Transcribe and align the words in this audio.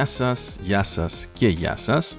Γεια 0.00 0.08
σας, 0.08 0.56
γεια 0.60 0.82
σας 0.82 1.26
και 1.32 1.48
γεια 1.48 1.76
σας. 1.76 2.18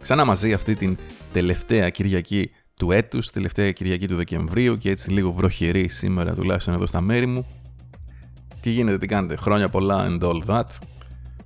Ξανά 0.00 0.24
μαζί 0.24 0.52
αυτή 0.52 0.74
την 0.74 0.96
τελευταία 1.32 1.90
Κυριακή 1.90 2.50
του 2.76 2.90
έτους, 2.90 3.30
τελευταία 3.30 3.72
Κυριακή 3.72 4.08
του 4.08 4.16
Δεκεμβρίου 4.16 4.76
και 4.76 4.90
έτσι 4.90 5.10
λίγο 5.10 5.32
βροχερή 5.32 5.88
σήμερα 5.88 6.34
τουλάχιστον 6.34 6.74
εδώ 6.74 6.86
στα 6.86 7.00
μέρη 7.00 7.26
μου. 7.26 7.46
Τι 8.60 8.70
γίνεται, 8.70 8.98
τι 8.98 9.06
κάνετε, 9.06 9.36
χρόνια 9.36 9.68
πολλά 9.68 10.06
and 10.08 10.22
all 10.22 10.44
that. 10.46 10.64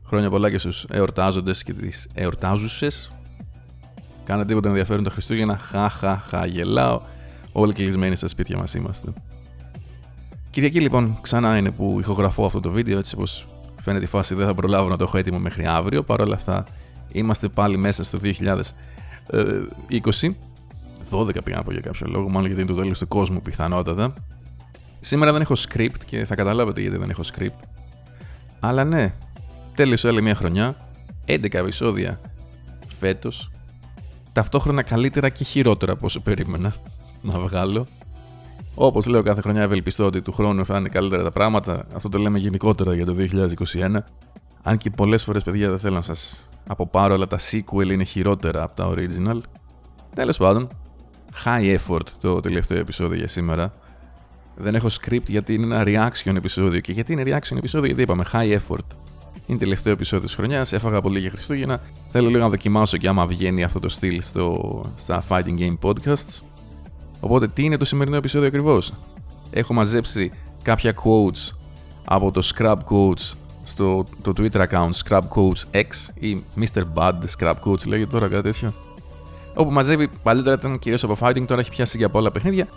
Χρόνια 0.07 0.31
πολλά 0.31 0.51
και 0.51 0.59
στους 0.59 0.85
εορτάζοντες 0.91 1.63
και 1.63 1.73
τις 1.73 2.09
εορτάζουσες. 2.15 3.13
Κάνετε 4.25 4.49
τίποτα 4.49 4.69
ενδιαφέρον 4.69 5.05
τα 5.05 5.11
Χριστούγεννα, 5.11 5.57
χα 5.57 5.89
χα 5.89 6.17
χα 6.17 6.47
γελάω. 6.47 7.01
Όλοι 7.53 7.73
κλεισμένοι 7.73 8.17
στα 8.17 8.29
σπίτια 8.29 8.59
μας 8.59 8.75
είμαστε. 8.75 9.13
Κυριακή 10.51 10.81
λοιπόν 10.81 11.19
ξανά 11.21 11.57
είναι 11.57 11.71
που 11.71 11.97
ηχογραφώ 12.01 12.45
αυτό 12.45 12.61
το 12.61 12.71
βίντεο 12.71 12.99
έτσι 12.99 13.17
πως 13.17 13.47
φαίνεται 13.87 14.05
η 14.05 14.09
φάση 14.09 14.35
δεν 14.35 14.47
θα 14.47 14.55
προλάβω 14.55 14.89
να 14.89 14.97
το 14.97 15.05
έχω 15.05 15.19
έτοιμο 15.19 15.39
μέχρι 15.39 15.67
αύριο. 15.67 16.03
Παρ' 16.03 16.21
όλα 16.21 16.35
αυτά 16.35 16.65
είμαστε 17.13 17.49
πάλι 17.49 17.77
μέσα 17.77 18.03
στο 18.03 18.19
2020. 18.23 18.33
12 21.11 21.45
πήγα 21.45 21.57
να 21.57 21.63
πω 21.63 21.73
για 21.73 21.81
κάποιο 21.81 22.07
λόγο, 22.09 22.29
μάλλον 22.29 22.47
γιατί 22.47 22.61
είναι 22.61 22.71
το 22.71 22.77
τέλος 22.77 22.99
του 22.99 23.09
κόσμου 23.09 23.41
πιθανότατα. 23.41 24.13
Σήμερα 25.01 25.33
δεν 25.33 25.41
έχω 25.41 25.55
script 25.69 26.05
και 26.07 26.25
θα 26.25 26.35
καταλάβετε 26.35 26.81
γιατί 26.81 26.97
δεν 26.97 27.11
έχω 27.11 27.23
script. 27.35 27.61
Αλλά 28.61 28.85
ναι, 28.85 29.15
τέλειωσε 29.75 30.09
άλλη 30.09 30.23
μια 30.23 30.35
χρονιά, 30.35 30.77
11 31.27 31.55
επεισόδια 31.55 32.21
φέτος. 32.99 33.51
Ταυτόχρονα 34.33 34.83
καλύτερα 34.83 35.29
και 35.29 35.45
χειρότερα 35.45 35.93
από 35.93 36.07
όσο 36.07 36.21
περίμενα 36.21 36.75
να 37.23 37.41
βγάλω. 37.41 37.87
Όπως 38.79 39.07
λέω 39.07 39.23
κάθε 39.23 39.41
χρονιά, 39.41 39.63
ευελπιστώ 39.63 40.05
ότι 40.05 40.23
του 40.23 40.33
χρόνου 40.33 40.65
θα 40.65 40.77
είναι 40.77 40.89
καλύτερα 40.89 41.23
τα 41.23 41.31
πράγματα. 41.31 41.87
Αυτό 41.95 42.09
το 42.09 42.19
λέμε 42.19 42.39
γενικότερα 42.39 42.95
για 42.95 43.07
το 43.07 43.17
2021. 43.19 43.97
Αν 44.63 44.77
και 44.77 44.91
πολλές 44.91 45.25
φορές, 45.25 45.43
παιδιά, 45.43 45.69
δεν 45.69 45.79
θέλω 45.79 45.95
να 45.95 46.01
σας 46.01 46.49
αποπάρω, 46.69 47.15
αλλά 47.15 47.27
τα 47.27 47.39
sequel 47.51 47.91
είναι 47.91 48.05
χειρότερα 48.05 48.63
από 48.63 48.75
τα 48.75 48.91
original. 48.95 49.39
Τέλος 50.15 50.37
πάντων, 50.37 50.69
high 51.45 51.77
effort 51.79 52.07
το 52.21 52.41
τελευταίο 52.41 52.79
επεισόδιο 52.79 53.19
για 53.19 53.29
σήμερα. 53.29 53.73
Δεν 54.57 54.75
έχω 54.75 54.89
script 55.01 55.27
γιατί 55.27 55.55
είναι 55.55 55.75
ένα 55.75 55.85
reaction 55.87 56.37
επεισόδιο. 56.37 56.81
Και 56.81 56.93
γιατί 56.93 57.13
είναι 57.13 57.23
reaction 57.27 57.57
επεισόδιο, 57.57 57.87
γιατί 57.87 58.03
είπαμε 58.03 58.25
high 58.33 58.59
effort. 58.59 58.87
Είναι 59.47 59.59
τελευταίο 59.59 59.93
επεισόδιο 59.93 60.27
της 60.27 60.35
χρονιάς. 60.35 60.73
Έφαγα 60.73 61.01
πολύ 61.01 61.21
για 61.21 61.31
Χριστούγεννα. 61.31 61.81
Θέλω 62.09 62.29
λίγο 62.29 62.41
να 62.41 62.49
δοκιμάσω 62.49 62.97
και 62.97 63.09
άμα 63.09 63.27
βγαίνει 63.27 63.65
αυτό 63.65 63.79
το 63.79 63.89
στυλ 63.89 64.23
στο, 64.23 64.81
στα 64.97 65.23
Fighting 65.29 65.59
Game 65.59 65.79
Podcasts. 65.83 66.46
Οπότε, 67.27 67.49
τι 67.49 67.65
είναι 67.65 67.77
το 67.77 67.85
σημερινό 67.85 68.17
επεισόδιο 68.17 68.49
ακριβώς; 68.49 68.93
Έχω 69.51 69.75
μαζέψει 69.75 70.31
κάποια 70.63 70.95
quotes 70.95 71.57
από 72.05 72.31
το 72.31 72.51
Scrub 72.55 72.77
Quotes 72.91 73.33
στο 73.65 74.05
το 74.23 74.33
Twitter 74.37 74.67
account 74.69 74.91
Scrub 75.05 75.21
Quotes 75.35 75.81
X 75.81 75.87
ή 76.15 76.43
Mr. 76.59 76.83
Bud 76.95 77.15
Scrub 77.39 77.55
Quotes 77.65 77.87
λέγεται 77.87 78.11
τώρα 78.11 78.29
κάτι 78.29 78.43
τέτοιο. 78.43 78.73
Όπου 79.55 79.71
μαζεύει 79.71 80.09
παλιότερα 80.23 80.55
ήταν 80.55 80.79
κυρίως 80.79 81.05
από 81.05 81.17
fighting, 81.21 81.45
τώρα 81.47 81.61
έχει 81.61 81.71
πιάσει 81.71 81.99
για 81.99 82.09
πολλά 82.09 82.31
παιχνίδια. 82.31 82.69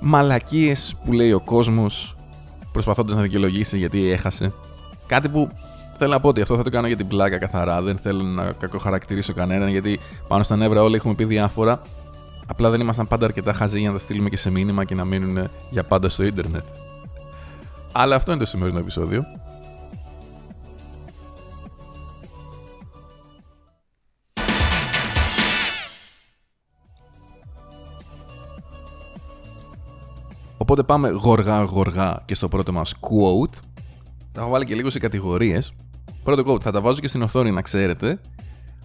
Μαλακίες 0.00 0.96
που 1.04 1.12
λέει 1.12 1.32
ο 1.32 1.40
κόσμος 1.40 2.16
προσπαθώντας 2.72 3.16
να 3.16 3.22
δικαιολογήσει 3.22 3.78
γιατί 3.78 4.10
έχασε. 4.10 4.52
Κάτι 5.06 5.28
που 5.28 5.48
θέλω 5.96 6.12
να 6.12 6.20
πω 6.20 6.28
ότι 6.28 6.40
αυτό 6.40 6.56
θα 6.56 6.62
το 6.62 6.70
κάνω 6.70 6.86
για 6.86 6.96
την 6.96 7.08
πλάκα 7.08 7.38
καθαρά. 7.38 7.82
Δεν 7.82 7.98
θέλω 7.98 8.22
να 8.22 8.52
κακοχαρακτηρίσω 8.52 9.32
κανέναν 9.32 9.68
γιατί 9.68 10.00
πάνω 10.28 10.42
στα 10.42 10.56
νεύρα 10.56 10.82
όλοι 10.82 10.94
έχουμε 10.94 11.14
πει 11.14 11.24
διάφορα. 11.24 11.80
Απλά 12.50 12.70
δεν 12.70 12.80
ήμασταν 12.80 13.06
πάντα 13.06 13.24
αρκετά 13.24 13.52
χαζοί 13.52 13.78
για 13.78 13.88
να 13.88 13.94
τα 13.94 14.00
στείλουμε 14.02 14.28
και 14.28 14.36
σε 14.36 14.50
μήνυμα 14.50 14.84
και 14.84 14.94
να 14.94 15.04
μείνουν 15.04 15.48
για 15.70 15.84
πάντα 15.84 16.08
στο 16.08 16.22
ίντερνετ. 16.22 16.64
Αλλά 17.92 18.16
αυτό 18.16 18.30
είναι 18.30 18.40
το 18.40 18.46
σημερινό 18.46 18.78
επεισόδιο. 18.78 19.24
Οπότε 30.56 30.82
πάμε 30.82 31.08
γοργά 31.08 31.62
γοργά 31.62 32.22
και 32.24 32.34
στο 32.34 32.48
πρώτο 32.48 32.72
μας 32.72 32.94
quote. 33.00 33.58
Τα 34.32 34.40
έχω 34.40 34.50
βάλει 34.50 34.64
και 34.64 34.74
λίγο 34.74 34.90
σε 34.90 34.98
κατηγορίες. 34.98 35.72
Πρώτο 36.22 36.52
quote 36.52 36.62
θα 36.62 36.70
τα 36.70 36.80
βάζω 36.80 37.00
και 37.00 37.08
στην 37.08 37.22
οθόνη 37.22 37.50
να 37.50 37.62
ξέρετε. 37.62 38.20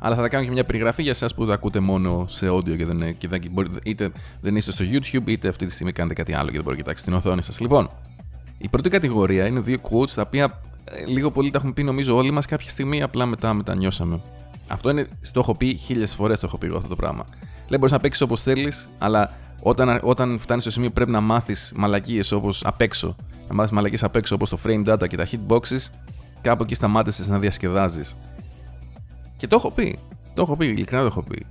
Αλλά 0.06 0.16
θα 0.16 0.22
τα 0.22 0.28
κάνω 0.28 0.44
και 0.44 0.52
μια 0.52 0.64
περιγραφή 0.66 1.02
για 1.02 1.12
εσάς 1.12 1.34
που 1.34 1.46
το 1.46 1.52
ακούτε 1.52 1.80
μόνο 1.80 2.26
σε 2.28 2.50
audio 2.50 2.78
και, 2.78 2.86
δεν, 2.86 3.18
και 3.18 3.28
δεν, 3.28 3.42
είτε 3.84 4.12
δεν 4.42 4.56
είστε 4.56 4.72
στο 4.72 4.86
YouTube, 4.92 5.28
είτε 5.28 5.48
αυτή 5.48 5.66
τη 5.66 5.72
στιγμή 5.72 5.92
κάνετε 5.92 6.14
κάτι 6.14 6.34
άλλο 6.34 6.46
και 6.46 6.54
δεν 6.54 6.64
μπορείτε 6.64 6.82
να 6.82 6.88
κοιτάξετε 6.88 7.10
την 7.12 7.20
οθόνη 7.20 7.44
σας. 7.44 7.60
Λοιπόν, 7.60 7.90
η 8.58 8.70
πρώτη 8.70 8.90
κατηγορία 8.90 9.46
είναι 9.46 9.60
δύο 9.60 9.78
quotes 9.90 10.10
τα 10.10 10.22
οποία 10.22 10.62
ε, 10.84 11.06
λίγο 11.06 11.32
πολύ 11.32 11.52
τα 11.52 11.58
έχουμε 11.58 11.74
πει 11.74 11.84
νομίζω 11.84 12.16
όλοι 12.16 12.32
μας 12.32 12.46
κάποια 12.46 12.70
στιγμή, 12.70 13.02
απλά 13.02 13.26
μετά 13.26 13.54
μετανιώσαμε. 13.54 14.22
Αυτό 14.68 14.90
είναι, 14.90 15.08
το 15.32 15.40
έχω 15.40 15.58
πει 15.58 15.76
χίλιες 15.76 16.16
φορές 16.16 16.40
το 16.40 16.46
έχω 16.48 16.58
πει 16.58 16.66
εγώ 16.66 16.78
αυτό 16.78 16.90
το 16.90 16.96
πράγμα. 16.96 17.26
Λέει 17.68 17.78
μπορείς 17.80 17.92
να 17.92 18.00
παίξεις 18.00 18.22
όπως 18.22 18.42
θέλεις, 18.42 18.90
αλλά 18.98 19.32
όταν, 19.62 20.00
όταν 20.04 20.40
φτάνεις 20.40 20.64
στο 20.64 20.72
σημείο 20.72 20.88
που 20.88 20.94
πρέπει 20.94 21.12
να 21.12 21.22
μάθεις 21.22 21.74
μαλακίες 21.76 22.32
όπως 22.32 22.66
απ' 22.66 22.82
έξω, 22.82 23.16
να 23.48 23.54
μάθεις 23.54 23.72
μαλακίες 23.72 24.04
απ' 24.04 24.16
έξω 24.16 24.36
όπως 24.36 24.50
το 24.50 24.58
frame 24.66 24.94
data 24.94 25.08
και 25.08 25.18
τα 25.18 25.28
hitboxes, 25.32 25.90
κάπου 26.42 26.64
εκεί 26.64 26.76
σταμάτησες 26.76 27.28
να 27.28 27.40
διασκεδάζεις. 27.40 28.16
Και 29.44 29.50
το 29.50 29.56
έχω 29.56 29.72
πει. 29.72 30.00
Το 30.34 30.42
έχω 30.42 30.58
πει, 30.58 30.66
ειλικρινά 30.66 31.02
το 31.02 31.08
έχω 31.08 31.24
πει. 31.24 31.46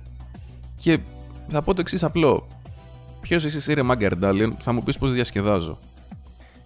Και 0.75 0.99
θα 1.47 1.61
πω 1.61 1.73
το 1.73 1.81
εξής 1.81 2.03
απλό. 2.03 2.47
Ποιος 3.21 3.43
είσαι 3.43 3.57
εσύ, 3.57 3.73
ρε 3.73 3.83
Μάγκαρντάλιον, 3.83 4.57
θα 4.59 4.73
μου 4.73 4.83
πεις 4.83 4.97
πώς 4.97 5.13
διασκεδάζω. 5.13 5.79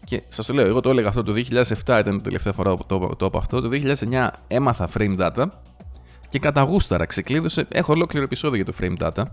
Και 0.04 0.24
σας 0.28 0.46
το 0.46 0.54
λέω, 0.54 0.68
εγώ 0.68 0.82
το 0.82 0.90
έλεγα 0.90 1.08
αυτό 1.08 1.24
το 1.24 1.34
2007 1.34 2.00
ήταν 2.00 2.16
η 2.16 2.22
τελευταία 2.22 2.54
φορά 2.54 2.76
που 2.76 2.86
το, 2.86 3.16
το 3.18 3.26
είπα 3.26 3.38
αυτό. 3.38 3.62
Το 3.62 3.70
2009 3.72 4.28
έμαθα 4.48 4.90
frame 4.98 5.18
data 5.20 5.46
και 6.28 6.40
κατά 6.40 6.62
γούσταρα 6.62 7.06
ξεκλείδωσε. 7.06 7.66
Έχω 7.70 7.94
ολόκληρο 7.94 8.26
επεισόδιο 8.26 8.64
για 8.64 8.74
το 8.74 8.78
frame 8.82 9.08
data. 9.08 9.24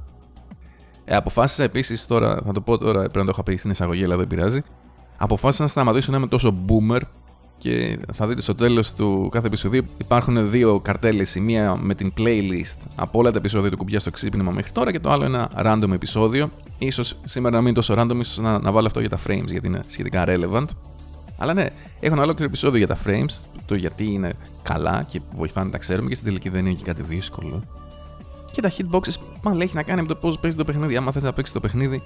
Ε, 1.05 1.16
αποφάσισα 1.16 1.65
επίσης 1.65 2.06
τώρα, 2.06 2.41
θα 2.44 2.53
το 2.53 2.61
πω 2.61 2.78
τώρα, 2.78 2.99
πρέπει 2.99 3.19
να 3.19 3.25
το 3.25 3.31
είχα 3.32 3.43
πει 3.43 3.56
στην 3.56 3.71
εισαγωγή, 3.71 4.05
αλλά 4.05 4.16
δεν 4.16 4.26
πειράζει. 4.26 4.62
Αποφάσισα 5.16 5.62
να 5.62 5.69
σταματήσω 5.69 6.11
να 6.11 6.16
είμαι 6.16 6.26
τόσο 6.26 6.56
boomer 6.69 7.00
και 7.64 7.98
θα 8.12 8.26
δείτε 8.26 8.41
στο 8.41 8.54
τέλος 8.54 8.94
του 8.94 9.28
κάθε 9.32 9.47
επεισοδίου 9.47 9.82
υπάρχουν 9.97 10.50
δύο 10.50 10.80
καρτέλες. 10.80 11.34
Η 11.34 11.41
μία 11.41 11.76
με 11.76 11.94
την 11.94 12.12
playlist 12.16 12.86
από 12.97 13.19
όλα 13.19 13.30
τα 13.30 13.38
επεισόδια 13.38 13.70
του 13.70 13.76
κουμπιά 13.76 14.00
στο 14.00 14.10
ξύπνημα 14.10 14.50
μέχρι 14.50 14.72
τώρα 14.72 14.92
και 14.92 15.00
το 15.00 15.10
άλλο 15.10 15.25
ένα 15.25 15.50
random 15.56 15.92
επεισόδιο. 15.92 16.50
σω 16.92 17.02
σήμερα 17.25 17.50
να 17.54 17.58
μην 17.58 17.66
είναι 17.66 17.75
τόσο 17.75 17.94
random, 17.98 18.16
ίσως 18.20 18.38
να, 18.38 18.58
να 18.58 18.72
βάλω 18.72 18.86
αυτό 18.86 19.00
για 19.00 19.08
τα 19.08 19.19
frames 19.26 19.47
γιατί 19.47 19.66
είναι 19.66 19.80
σχετικά 19.86 20.25
relevant. 20.26 20.64
Αλλά 21.38 21.54
ναι, 21.54 21.66
έχω 22.00 22.14
ένα 22.14 22.22
ολόκληρο 22.22 22.48
επεισόδιο 22.48 22.78
για 22.78 22.86
τα 22.86 22.98
frames, 23.06 23.60
το 23.66 23.75
γιατί 23.75 24.04
είναι 24.04 24.32
καλά 24.62 25.04
και 25.08 25.20
βοηθάνε 25.34 25.66
να 25.66 25.72
τα 25.72 25.78
ξέρουμε 25.78 26.08
και 26.08 26.14
στην 26.14 26.26
τελική 26.26 26.48
δεν 26.48 26.66
είναι 26.66 26.75
και 26.75 26.84
κάτι 26.84 27.02
δύσκολο. 27.02 27.62
Και 28.52 28.60
τα 28.60 28.70
hitboxes, 28.70 29.14
μάλλον 29.42 29.60
έχει 29.60 29.75
να 29.75 29.82
κάνει 29.82 30.00
με 30.00 30.08
το 30.08 30.14
πώς 30.14 30.38
παίζει 30.38 30.56
το 30.56 30.64
παιχνίδι. 30.64 30.96
Άμα 30.96 31.12
θες 31.12 31.22
να 31.22 31.32
παίξεις 31.32 31.54
το 31.54 31.60
παιχνίδι, 31.60 32.02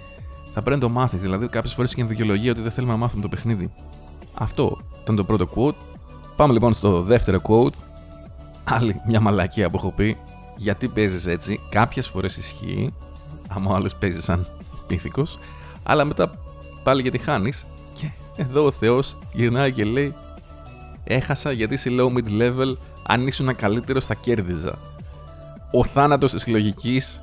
θα 0.52 0.62
πρέπει 0.62 0.80
να 0.80 0.88
το 0.88 0.88
μάθεις. 0.88 1.20
Δηλαδή, 1.20 1.48
κάποιες 1.48 1.74
φορές 1.74 1.94
και 1.94 2.04
δικαιολογία 2.04 2.50
ότι 2.50 2.60
δεν 2.60 2.70
θέλουμε 2.70 2.92
να 2.92 2.98
μάθουμε 2.98 3.22
το 3.22 3.28
παιχνίδι. 3.28 3.70
Αυτό 4.38 4.76
ήταν 5.02 5.16
το 5.16 5.24
πρώτο 5.24 5.48
quote. 5.54 5.74
Πάμε 6.36 6.52
λοιπόν 6.52 6.72
στο 6.72 7.02
δεύτερο 7.02 7.40
quote. 7.48 7.74
Άλλη 8.64 9.00
μια 9.06 9.20
μαλακία 9.20 9.70
που 9.70 9.76
έχω 9.76 9.92
πει. 9.92 10.16
Γιατί 10.56 10.88
παίζεις 10.88 11.26
έτσι, 11.26 11.60
κάποιες 11.68 12.08
φορές 12.08 12.36
ισχύει. 12.36 12.94
Άμα 13.48 13.70
ο 13.70 13.74
άλλος 13.74 13.94
παίζει 13.94 14.20
σαν 14.20 14.46
πίθηκος. 14.86 15.38
Αλλά 15.82 16.04
μετά 16.04 16.30
πάλι 16.82 17.02
γιατί 17.02 17.18
χάνεις. 17.18 17.66
Και 17.92 18.10
εδώ 18.36 18.64
ο 18.64 18.70
Θεός 18.70 19.18
γυρνάει 19.32 19.72
και 19.72 19.84
λέει: 19.84 20.14
Έχασα 21.04 21.52
γιατί 21.52 21.74
είσαι 21.74 21.90
low 21.92 22.12
mid 22.12 22.40
level. 22.40 22.76
Αν 23.06 23.26
ήσουν 23.26 23.56
καλύτερος, 23.56 24.06
θα 24.06 24.14
κέρδιζα. 24.14 24.78
Ο 25.72 25.84
θάνατος 25.84 26.32
της 26.32 26.46
λογικής 26.46 27.22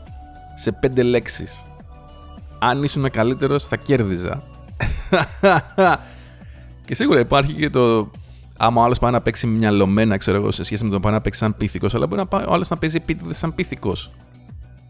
σε 0.55 0.71
πέντε 0.71 1.03
λέξεις. 1.03 1.65
Αν 2.59 2.83
ήσουν 2.83 3.09
καλύτερος 3.09 3.67
θα 3.67 3.75
κέρδιζα. 3.75 4.43
και 6.85 6.95
σίγουρα 6.95 7.19
υπάρχει 7.19 7.53
και 7.53 7.69
το 7.69 8.11
άμα 8.57 8.81
ο 8.81 8.83
άλλος 8.83 8.99
πάει 8.99 9.11
να 9.11 9.21
παίξει 9.21 9.47
μυαλωμένα, 9.47 10.17
ξέρω 10.17 10.37
εγώ, 10.37 10.51
σε 10.51 10.63
σχέση 10.63 10.83
με 10.83 10.89
το 10.89 10.95
να 10.95 11.01
πάει 11.01 11.13
να 11.13 11.21
παίξει 11.21 11.39
σαν 11.39 11.57
πίθηκος, 11.57 11.95
αλλά 11.95 12.07
μπορεί 12.07 12.19
να 12.21 12.27
πάει 12.27 12.45
ο 12.47 12.53
άλλος 12.53 12.69
να 12.69 12.77
παίζει 12.77 12.95
επίτηδες 12.95 13.37
σαν 13.37 13.55
πίθηκος. 13.55 14.11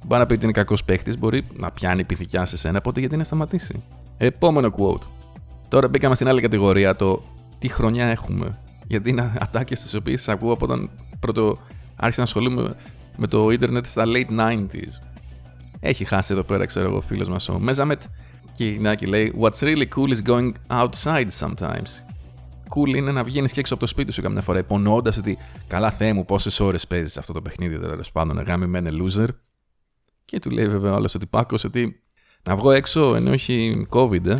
Μπορεί 0.05 0.21
να 0.21 0.25
πει 0.27 0.33
ότι 0.33 0.43
είναι 0.43 0.53
κακός 0.53 0.83
παίχτης, 0.83 1.17
μπορεί 1.17 1.47
να 1.57 1.71
πιάνει 1.71 2.03
πυθικιά 2.03 2.45
σε 2.45 2.57
σένα, 2.57 2.77
οπότε 2.77 2.99
γιατί 2.99 3.17
να 3.17 3.23
σταματήσει. 3.23 3.83
Επόμενο 4.17 4.71
quote. 4.77 5.07
Τώρα 5.67 5.87
μπήκαμε 5.87 6.15
στην 6.15 6.27
άλλη 6.27 6.41
κατηγορία, 6.41 6.95
το 6.95 7.23
τι 7.59 7.67
χρονιά 7.67 8.05
έχουμε. 8.05 8.59
Γιατί 8.87 9.09
είναι 9.09 9.33
ατάκες 9.39 9.81
τις 9.81 9.93
οποίες 9.93 10.29
ακούω 10.29 10.53
από 10.53 10.65
όταν 10.65 10.89
πρώτο 11.19 11.57
άρχισα 11.95 12.19
να 12.19 12.25
ασχολούμαι 12.25 12.73
με 13.17 13.27
το 13.27 13.49
ίντερνετ 13.49 13.85
στα 13.85 14.03
late 14.05 14.39
90s. 14.39 15.01
Έχει 15.79 16.05
χάσει 16.05 16.33
εδώ 16.33 16.43
πέρα, 16.43 16.65
ξέρω 16.65 16.87
εγώ, 16.87 17.01
φίλος 17.01 17.29
μας 17.29 17.49
ο 17.49 17.59
Μέζαμετ 17.59 18.01
και 18.55 18.67
η 18.67 19.05
λέει 19.05 19.33
What's 19.39 19.59
really 19.59 19.85
cool 19.95 20.15
is 20.15 20.29
going 20.29 20.51
outside 20.69 21.27
sometimes. 21.39 21.89
Cool 22.75 22.95
είναι 22.95 23.11
να 23.11 23.23
βγαίνεις 23.23 23.51
και 23.51 23.59
έξω 23.59 23.73
από 23.73 23.83
το 23.83 23.89
σπίτι 23.89 24.11
σου 24.11 24.21
καμιά 24.21 24.41
φορά, 24.41 24.59
υπονοώντας 24.59 25.17
ότι 25.17 25.37
καλά 25.67 25.91
Θεέ 25.91 26.13
μου, 26.13 26.25
πόσες 26.25 26.59
ώρες 26.59 26.87
παίζεις 26.87 27.17
αυτό 27.17 27.33
το 27.33 27.41
παιχνίδι, 27.41 27.79
τέλος 27.79 28.11
πάντων, 28.11 28.39
γάμι 28.39 28.67
με 28.67 28.83
loser. 28.89 29.27
Και 30.25 30.39
του 30.39 30.49
λέει 30.49 30.67
βέβαια 30.67 30.93
όλος 30.93 31.15
ότι 31.15 31.25
πάκο 31.25 31.55
ότι 31.65 32.01
να 32.43 32.55
βγω 32.55 32.71
έξω 32.71 33.15
ενώ 33.15 33.31
έχει 33.31 33.87
COVID, 33.89 34.25
ε. 34.25 34.37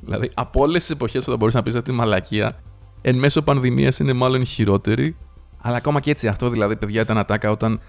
Δηλαδή 0.00 0.30
από 0.34 0.60
όλες 0.60 0.80
τις 0.80 0.90
εποχές 0.90 1.26
όταν 1.26 1.38
μπορείς 1.38 1.54
να 1.54 1.62
πεις 1.62 1.74
αυτή 1.74 1.90
τη 1.90 1.96
μαλακία, 1.96 2.60
εν 3.00 3.16
μέσω 3.18 3.42
πανδημίας 3.42 3.98
είναι 3.98 4.12
μάλλον 4.12 4.44
χειρότερη 4.44 5.16
Αλλά 5.58 5.76
ακόμα 5.76 6.00
και 6.00 6.10
έτσι 6.10 6.28
αυτό 6.28 6.48
δηλαδή, 6.48 6.76
παιδιά, 6.76 7.00
ήταν 7.00 7.18
ατάκα 7.18 7.50
όταν 7.50 7.80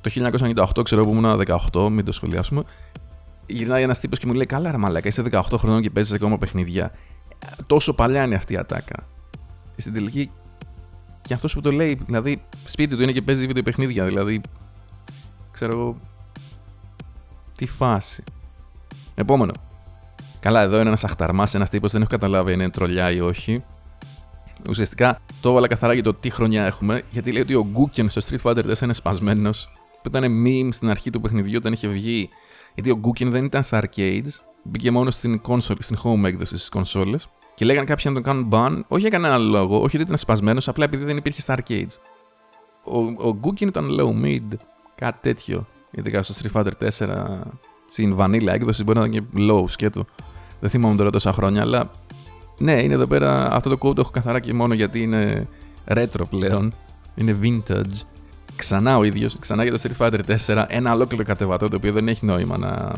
το 0.00 0.10
1998, 0.76 0.82
ξέρω 0.82 1.04
που 1.04 1.10
ήμουν 1.10 1.42
18, 1.72 1.88
μην 1.90 2.04
το 2.04 2.12
σχολιάσουμε. 2.12 2.62
Γυρνάει 3.50 3.82
ένας 3.82 4.00
τύπος 4.00 4.18
και 4.18 4.26
μου 4.26 4.32
λέει: 4.32 4.46
Καλά, 4.46 4.70
ρε 4.70 4.76
Μαλάκα, 4.76 5.08
είσαι 5.08 5.22
18 5.30 5.42
χρονών 5.56 5.82
και 5.82 5.90
παίζεις 5.90 6.12
ακόμα 6.12 6.38
παιχνίδια. 6.38 6.92
Τόσο 7.66 7.94
παλιά 7.94 8.22
είναι 8.24 8.34
αυτή 8.34 8.52
η 8.52 8.56
ατάκα. 8.56 9.06
Στην 9.76 9.92
τελική, 9.92 10.30
και 11.22 11.34
αυτός 11.34 11.54
που 11.54 11.60
το 11.60 11.72
λέει, 11.72 12.00
δηλαδή 12.06 12.42
σπίτι 12.64 12.96
του 12.96 13.02
είναι 13.02 13.12
και 13.12 13.22
παίζει 13.22 13.46
βιντεοπαιχνίδια, 13.46 14.04
δηλαδή. 14.04 14.40
Ξέρω 15.50 15.72
εγώ. 15.72 16.00
Τι 17.56 17.66
φάση. 17.66 18.24
Επόμενο. 19.14 19.52
Καλά, 20.40 20.60
εδώ 20.60 20.78
είναι 20.78 20.88
ένας 20.88 21.04
αχταρμάς, 21.04 21.54
ένας 21.54 21.68
τύπος, 21.68 21.92
δεν 21.92 22.00
έχω 22.00 22.10
καταλάβει 22.10 22.52
αν 22.52 22.60
είναι 22.60 22.70
τρολιά 22.70 23.10
ή 23.10 23.20
όχι. 23.20 23.64
Ουσιαστικά 24.68 25.20
το 25.40 25.48
έβαλα 25.48 25.66
καθαρά 25.66 25.92
για 25.92 26.02
το 26.02 26.14
τι 26.14 26.30
χρονιά 26.30 26.64
έχουμε, 26.64 27.02
γιατί 27.10 27.32
λέει 27.32 27.42
ότι 27.42 27.54
ο 27.54 27.66
Γκούκεν 27.70 28.08
στο 28.08 28.20
Street 28.24 28.50
Fighter 28.50 28.64
4 28.64 28.80
είναι 28.82 28.92
σπασμένος, 28.92 29.68
που 30.02 30.08
ήταν 30.08 30.44
meme 30.46 30.68
στην 30.72 30.88
αρχή 30.88 31.10
του 31.10 31.20
παιχνιδιού 31.20 31.56
όταν 31.56 31.72
είχε 31.72 31.88
βγει. 31.88 32.28
Γιατί 32.74 32.90
ο 32.90 32.96
Γκούκεν 32.96 33.30
δεν 33.30 33.44
ήταν 33.44 33.62
στα 33.62 33.82
arcades, 33.82 34.30
μπήκε 34.62 34.90
μόνο 34.90 35.10
στην, 35.10 35.40
console, 35.48 35.76
στην 35.78 35.96
home 36.04 36.24
έκδοση 36.24 36.56
στις 36.56 36.68
κονσόλε. 36.68 37.16
Και 37.54 37.64
λέγανε 37.64 37.86
κάποιοι 37.86 38.04
να 38.08 38.12
τον 38.12 38.22
κάνουν 38.22 38.48
ban, 38.52 38.82
όχι 38.88 39.00
για 39.00 39.10
κανένα 39.10 39.38
λόγο, 39.38 39.76
όχι 39.76 39.96
ότι 39.96 40.04
ήταν 40.04 40.16
σπασμένος, 40.16 40.68
απλά 40.68 40.84
επειδή 40.84 41.04
δεν 41.04 41.16
υπήρχε 41.16 41.40
στα 41.40 41.58
arcades. 41.58 41.94
Ο, 42.84 42.98
ο 43.28 43.34
Γκούκιν 43.34 43.68
ήταν 43.68 43.98
low 44.00 44.24
mid, 44.24 44.56
κάτι 44.94 45.18
τέτοιο. 45.20 45.66
Ειδικά 45.90 46.22
στο 46.22 46.34
Street 46.42 46.60
Fighter 46.60 46.90
4 46.98 47.38
στην 47.90 48.16
vanilla 48.18 48.46
έκδοση 48.46 48.84
μπορεί 48.84 48.98
να 48.98 49.04
ήταν 49.04 49.20
και 49.20 49.38
low 49.50 49.64
σκέτο. 49.66 50.04
Δεν 50.60 50.70
θυμάμαι 50.70 50.96
τώρα 50.96 51.10
τόσα 51.10 51.32
χρόνια, 51.32 51.62
αλλά 51.62 51.90
ναι, 52.58 52.82
είναι 52.82 52.94
εδώ 52.94 53.06
πέρα. 53.06 53.52
Αυτό 53.52 53.68
το 53.68 53.76
quote 53.80 53.94
το 53.94 54.00
έχω 54.00 54.10
καθαρά 54.10 54.40
και 54.40 54.54
μόνο 54.54 54.74
γιατί 54.74 55.02
είναι 55.02 55.48
retro 55.88 56.22
πλέον. 56.30 56.72
Είναι 57.16 57.38
vintage. 57.42 58.00
Ξανά 58.60 58.96
ο 58.96 59.04
ίδιος, 59.04 59.38
ξανά 59.38 59.62
για 59.62 59.72
το 59.72 59.80
Street 59.82 60.06
Fighter 60.06 60.38
4, 60.46 60.64
ένα 60.68 60.92
ολόκληρο 60.92 61.24
κατεβατό 61.24 61.68
το 61.68 61.76
οποίο 61.76 61.92
δεν 61.92 62.08
έχει 62.08 62.26
νόημα 62.26 62.58
να, 62.58 62.92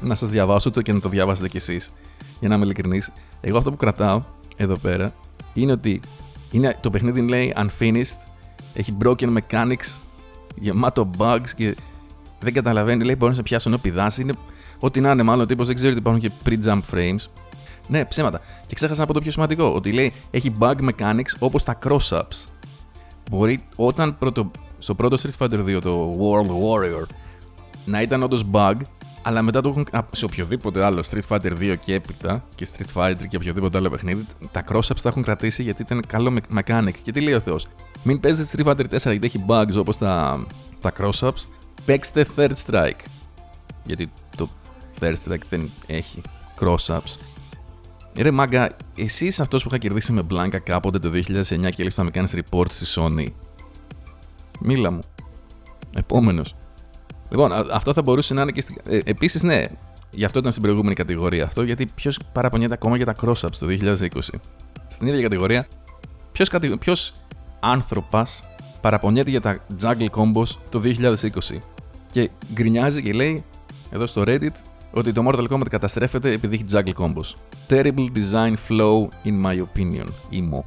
να 0.00 0.14
σας 0.14 0.28
διαβάσω 0.28 0.70
το 0.70 0.82
και 0.82 0.92
να 0.92 1.00
το 1.00 1.08
διαβάσετε 1.08 1.48
κι 1.48 1.56
εσείς. 1.56 1.92
Για 2.40 2.48
να 2.48 2.54
είμαι 2.54 2.64
ειλικρινής. 2.64 3.12
Εγώ 3.40 3.58
αυτό 3.58 3.70
που 3.70 3.76
κρατάω 3.76 4.22
εδώ 4.56 4.76
πέρα 4.76 5.12
είναι 5.54 5.72
ότι 5.72 6.00
είναι, 6.50 6.76
το 6.80 6.90
παιχνίδι 6.90 7.20
λέει 7.20 7.54
unfinished, 7.56 8.18
έχει 8.74 8.96
broken 9.04 9.36
mechanics, 9.38 9.98
γεμάτο 10.54 11.10
bugs 11.18 11.48
και 11.56 11.76
δεν 12.38 12.52
καταλαβαίνει. 12.52 13.04
Λέει 13.04 13.14
μπορείς 13.18 13.36
να 13.36 13.42
σε 13.42 13.48
πιάσουν 13.48 13.74
ο 13.74 13.78
πηδάς, 13.78 14.18
Είναι 14.18 14.32
ό,τι 14.80 15.00
να 15.00 15.10
είναι, 15.10 15.22
μάλλον 15.22 15.42
ο 15.42 15.46
τύπος 15.46 15.66
δεν 15.66 15.74
ξέρει 15.74 15.90
ότι 15.90 16.00
υπάρχουν 16.00 16.22
και 16.22 16.30
pre-jump 16.44 16.80
frames. 16.94 17.24
Ναι, 17.88 18.04
ψέματα. 18.04 18.40
Και 18.66 18.74
ξέχασα 18.74 19.02
από 19.02 19.12
το 19.12 19.20
πιο 19.20 19.30
σημαντικό, 19.30 19.72
ότι 19.74 19.92
λέει 19.92 20.12
έχει 20.30 20.52
bug 20.58 20.76
mechanics 20.90 21.36
όπως 21.38 21.62
τα 21.62 21.78
cross-ups. 21.84 22.55
Μπορεί 23.30 23.60
όταν 23.76 24.18
πρώτο, 24.18 24.50
στο 24.78 24.94
πρώτο 24.94 25.16
Street 25.22 25.46
Fighter 25.46 25.76
2, 25.76 25.78
το 25.82 26.12
World 26.12 26.50
Warrior, 26.50 27.06
να 27.84 28.02
ήταν 28.02 28.22
όντως 28.22 28.44
bug, 28.52 28.74
αλλά 29.22 29.42
μετά 29.42 29.60
το 29.60 29.68
έχουν 29.68 29.86
σε 30.12 30.24
οποιοδήποτε 30.24 30.84
άλλο 30.84 31.04
Street 31.10 31.36
Fighter 31.36 31.52
2 31.52 31.74
και 31.84 31.94
έπειτα 31.94 32.44
και 32.54 32.68
Street 32.72 33.00
Fighter 33.00 33.26
και 33.28 33.36
οποιοδήποτε 33.36 33.78
άλλο 33.78 33.90
παιχνίδι, 33.90 34.26
τα 34.50 34.64
cross-ups 34.68 35.00
τα 35.02 35.08
έχουν 35.08 35.22
κρατήσει 35.22 35.62
γιατί 35.62 35.82
ήταν 35.82 36.02
καλό 36.08 36.36
mechanic. 36.54 36.92
Και 37.02 37.12
τι 37.12 37.20
λέει 37.20 37.34
ο 37.34 37.40
Θεός, 37.40 37.68
μην 38.02 38.20
παίζετε 38.20 38.48
Street 38.52 38.66
Fighter 38.66 38.84
4 38.84 38.88
γιατί 38.88 39.26
έχει 39.26 39.44
bugs 39.46 39.76
όπως 39.78 39.98
τα, 39.98 40.44
τα 40.80 40.92
cross-ups, 40.98 41.44
παίξτε 41.84 42.26
Third 42.36 42.52
Strike. 42.66 43.00
Γιατί 43.84 44.12
το 44.36 44.48
Third 45.00 45.14
Strike 45.26 45.44
δεν 45.48 45.70
έχει 45.86 46.20
cross-ups. 46.60 47.18
Ρε 48.18 48.30
μάγκα, 48.30 48.76
εσύ 48.96 49.26
είσαι 49.26 49.42
αυτός 49.42 49.62
που 49.62 49.68
είχα 49.68 49.78
κερδίσει 49.78 50.12
με 50.12 50.22
Blanca 50.30 50.58
κάποτε 50.62 50.98
το 50.98 51.08
2009 51.08 51.22
και 51.22 51.56
έλεγε 51.58 51.94
να 51.96 52.04
με 52.04 52.10
κάνεις 52.10 52.34
report 52.36 52.66
στη 52.70 52.84
Sony. 52.94 53.26
Μίλα 54.60 54.90
μου. 54.90 55.00
Επόμενος. 55.96 56.54
Λοιπόν, 57.30 57.52
αυτό 57.72 57.92
θα 57.92 58.02
μπορούσε 58.02 58.34
να 58.34 58.42
είναι 58.42 58.50
και 58.50 58.60
στην. 58.60 58.76
Ε, 58.88 58.98
Επίσης, 59.04 59.42
ναι, 59.42 59.64
γι' 60.10 60.24
αυτό 60.24 60.38
ήταν 60.38 60.50
στην 60.50 60.62
προηγούμενη 60.62 60.94
κατηγορία 60.94 61.44
αυτό, 61.44 61.62
γιατί 61.62 61.86
ποιος 61.94 62.18
παραπονιέται 62.32 62.74
ακόμα 62.74 62.96
για 62.96 63.04
τα 63.04 63.14
cross-ups 63.20 63.56
το 63.58 63.66
2020. 63.66 64.06
Στην 64.86 65.06
ίδια 65.06 65.22
κατηγορία, 65.22 65.66
ποιος 66.32 66.50
ποιος 66.78 67.12
άνθρωπα 67.60 68.26
παραπονιέται 68.80 69.30
για 69.30 69.40
τα 69.40 69.56
juggle 69.82 70.08
combos 70.10 70.48
το 70.68 70.82
2020. 70.84 71.58
Και 72.12 72.30
γκρινιάζει 72.52 73.02
και 73.02 73.12
λέει 73.12 73.44
εδώ 73.90 74.06
στο 74.06 74.22
Reddit 74.26 74.50
ότι 74.96 75.12
το 75.12 75.28
Mortal 75.28 75.46
Kombat 75.48 75.68
καταστρέφεται 75.70 76.32
επειδή 76.32 76.54
έχει 76.54 76.64
juggle 76.72 77.04
combos. 77.04 77.32
Terrible 77.68 78.08
design 78.14 78.54
flow 78.68 79.08
in 79.24 79.44
my 79.44 79.58
opinion. 79.58 80.06
Imo. 80.32 80.60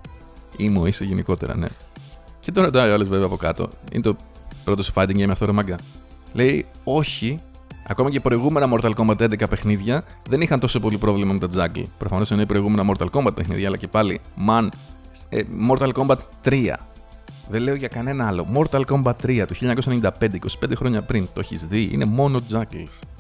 Imo 0.58 0.88
είσαι 0.88 1.06
γενικότερα, 1.06 1.56
ναι. 1.56 1.68
Και 2.40 2.52
τώρα 2.52 2.66
ρωτάει 2.66 2.90
ο 2.90 2.94
άλλο 2.94 3.06
βέβαια 3.06 3.26
από 3.26 3.36
κάτω. 3.36 3.68
Είναι 3.92 4.02
το 4.02 4.16
πρώτο 4.64 4.84
fighting 4.94 5.18
game 5.18 5.30
αυτό, 5.30 5.46
ρε 5.46 5.52
μάγκα. 5.52 5.76
Λέει, 6.34 6.66
όχι, 6.84 7.38
ακόμα 7.88 8.10
και 8.10 8.20
προηγούμενα 8.20 8.70
Mortal 8.72 8.94
Kombat 8.94 9.16
11 9.18 9.50
παιχνίδια 9.50 10.04
δεν 10.30 10.42
είχαν 10.42 10.60
τόσο 10.60 10.80
πολύ 10.80 10.98
πρόβλημα 10.98 11.34
με 11.34 11.40
τα 11.40 11.48
juggle. 11.56 11.84
Προφανώς 11.98 12.30
είναι 12.30 12.46
προηγούμενα 12.46 12.94
Mortal 12.94 13.10
Kombat 13.10 13.36
παιχνίδια, 13.36 13.68
αλλά 13.68 13.78
και 13.78 13.88
πάλι, 13.88 14.20
man, 14.48 14.68
ε, 15.30 15.42
Mortal 15.70 15.92
Kombat 15.92 16.18
3. 16.44 16.74
Δεν 17.50 17.62
λέω 17.62 17.76
για 17.76 17.88
κανένα 17.88 18.28
άλλο. 18.28 18.48
Mortal 18.54 18.82
Kombat 18.86 19.14
3 19.24 19.46
του 19.48 19.54
1995, 19.54 20.40
25 20.40 20.76
χρόνια 20.76 21.02
πριν, 21.02 21.28
το 21.34 21.40
έχεις 21.40 21.66
δει, 21.66 21.90
είναι 21.92 22.06
μόνο 22.06 22.40
juggles. 22.52 23.19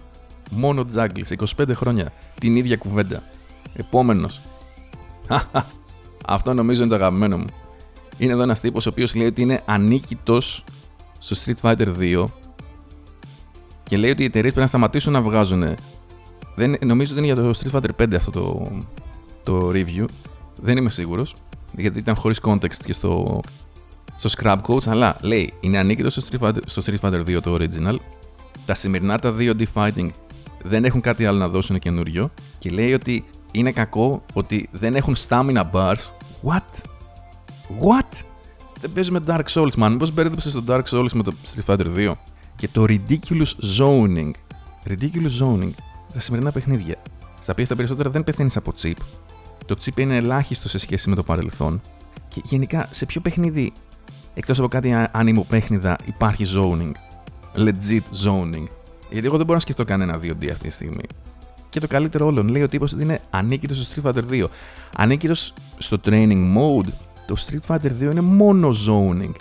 Μόνο 0.49 0.85
juggles, 0.95 1.45
25 1.57 1.71
χρόνια. 1.73 2.13
Την 2.39 2.55
ίδια 2.55 2.77
κουβέντα. 2.77 3.23
Επόμενος. 3.73 4.41
Αυτό 6.25 6.53
νομίζω 6.53 6.81
είναι 6.81 6.89
το 6.89 6.95
αγαπημένο 6.95 7.37
μου. 7.37 7.45
Είναι 8.17 8.31
εδώ 8.31 8.41
ένας 8.41 8.59
τύπος 8.59 8.85
ο 8.85 8.89
οποίος 8.89 9.15
λέει 9.15 9.27
ότι 9.27 9.41
είναι 9.41 9.61
ανίκητος 9.65 10.63
στο 11.19 11.35
Street 11.45 11.69
Fighter 11.69 11.87
2 11.99 12.23
και 13.83 13.97
λέει 13.97 14.09
ότι 14.09 14.21
οι 14.21 14.25
εταιρείες 14.25 14.53
πρέπει 14.53 14.59
να 14.59 14.67
σταματήσουν 14.67 15.13
να 15.13 15.21
βγάζουν. 15.21 15.63
Δεν, 16.55 16.75
νομίζω 16.85 17.11
ότι 17.15 17.23
είναι 17.23 17.33
για 17.33 17.43
το 17.43 17.59
Street 17.59 17.79
Fighter 17.79 18.03
5 18.03 18.15
αυτό 18.15 18.31
το, 18.31 18.61
το 19.43 19.69
review. 19.69 20.05
Δεν 20.61 20.77
είμαι 20.77 20.89
σίγουρος. 20.89 21.33
Γιατί 21.71 21.99
ήταν 21.99 22.15
χωρίς 22.15 22.39
context 22.43 22.75
και 22.85 22.93
στο, 22.93 23.41
στο 24.15 24.29
Scrap 24.37 24.57
Coach. 24.67 24.87
Αλλά 24.87 25.17
λέει 25.21 25.53
είναι 25.59 25.77
ανίκητος 25.77 26.13
στο 26.13 26.21
Street, 26.29 26.47
Fighter, 26.47 26.61
στο 26.65 26.81
Street 26.85 26.99
Fighter 26.99 27.25
2 27.25 27.41
το 27.41 27.57
original. 27.59 27.95
Τα 28.65 28.73
σημερινά 28.73 29.19
τα 29.19 29.35
2D 29.39 29.63
fighting 29.73 30.09
δεν 30.63 30.85
έχουν 30.85 31.01
κάτι 31.01 31.25
άλλο 31.25 31.37
να 31.37 31.47
δώσουν 31.47 31.79
καινούριο. 31.79 32.31
Και 32.57 32.69
λέει 32.69 32.93
ότι 32.93 33.25
είναι 33.51 33.71
κακό 33.71 34.23
ότι 34.33 34.69
δεν 34.71 34.95
έχουν 34.95 35.15
stamina 35.27 35.63
bars. 35.71 36.11
What? 36.43 36.83
What? 37.79 38.23
Δεν 38.79 38.91
παίζουμε 38.93 39.19
Dark 39.27 39.45
Souls, 39.53 39.71
man. 39.77 39.95
Πώ 39.99 40.07
μπέρδεψε 40.07 40.51
το 40.51 40.63
Dark 40.67 40.83
Souls 40.83 41.11
με 41.13 41.23
το 41.23 41.33
Street 41.53 41.73
Fighter 41.73 41.85
2 41.95 42.13
και 42.55 42.67
το 42.67 42.85
ridiculous 42.87 43.79
zoning. 43.79 44.31
Ridiculous 44.89 45.41
zoning. 45.41 45.71
Τα 46.13 46.19
σημερινά 46.19 46.51
παιχνίδια. 46.51 46.95
Στα 47.41 47.51
οποία 47.51 47.65
στα 47.65 47.75
περισσότερα 47.75 48.09
δεν 48.09 48.23
πεθαίνεις 48.23 48.57
από 48.57 48.73
chip. 48.81 48.93
Το 49.65 49.75
chip 49.83 49.97
είναι 49.97 50.15
ελάχιστο 50.15 50.69
σε 50.69 50.77
σχέση 50.77 51.09
με 51.09 51.15
το 51.15 51.23
παρελθόν. 51.23 51.81
Και 52.27 52.41
γενικά, 52.43 52.87
σε 52.91 53.05
ποιο 53.05 53.21
παιχνίδι, 53.21 53.71
εκτός 54.33 54.59
από 54.59 54.67
κάτι 54.67 55.07
ανημοπέχνιδα, 55.11 55.95
υπάρχει 56.05 56.45
zoning. 56.55 56.91
Legit 57.55 58.25
zoning. 58.25 58.63
Γιατί 59.09 59.25
εγώ 59.25 59.35
δεν 59.35 59.45
μπορώ 59.45 59.53
να 59.53 59.59
σκεφτώ 59.59 59.83
κανένα 59.83 60.19
2D 60.21 60.49
αυτή 60.51 60.67
τη 60.67 60.73
στιγμή. 60.73 61.03
Και 61.69 61.79
το 61.79 61.87
καλύτερο 61.87 62.25
όλων 62.25 62.47
λέει 62.47 62.61
ο 62.61 62.67
τύπος 62.67 62.93
ότι 62.93 63.01
είναι 63.01 63.21
ανίκητος 63.29 63.77
στο 63.77 64.01
Street 64.01 64.09
Fighter 64.09 64.23
2. 64.31 64.45
Ανίκητος 64.97 65.53
στο 65.77 65.97
training 66.05 66.53
mode. 66.55 66.89
Το 67.27 67.35
Street 67.37 67.75
Fighter 67.75 67.91
2 67.91 68.01
είναι 68.01 68.21
μόνο 68.21 68.69
zoning. 68.87 69.31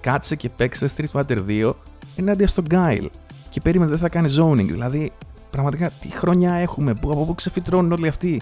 Κάτσε 0.00 0.36
και 0.36 0.48
παίξε 0.48 0.90
Street 0.96 1.20
Fighter 1.20 1.38
2 1.48 1.72
ενάντια 2.16 2.48
στον 2.48 2.64
Guile. 2.70 3.08
Και 3.48 3.60
περίμενε 3.60 3.90
δεν 3.90 3.98
θα 3.98 4.08
κάνει 4.08 4.34
zoning. 4.38 4.66
Δηλαδή, 4.66 5.12
πραγματικά 5.50 5.90
τι 6.00 6.08
χρονιά 6.10 6.54
έχουμε, 6.54 6.94
που, 6.94 7.10
από 7.10 7.24
πού 7.24 7.34
ξεφυτρώνουν 7.34 7.92
όλοι 7.92 8.08
αυτοί. 8.08 8.40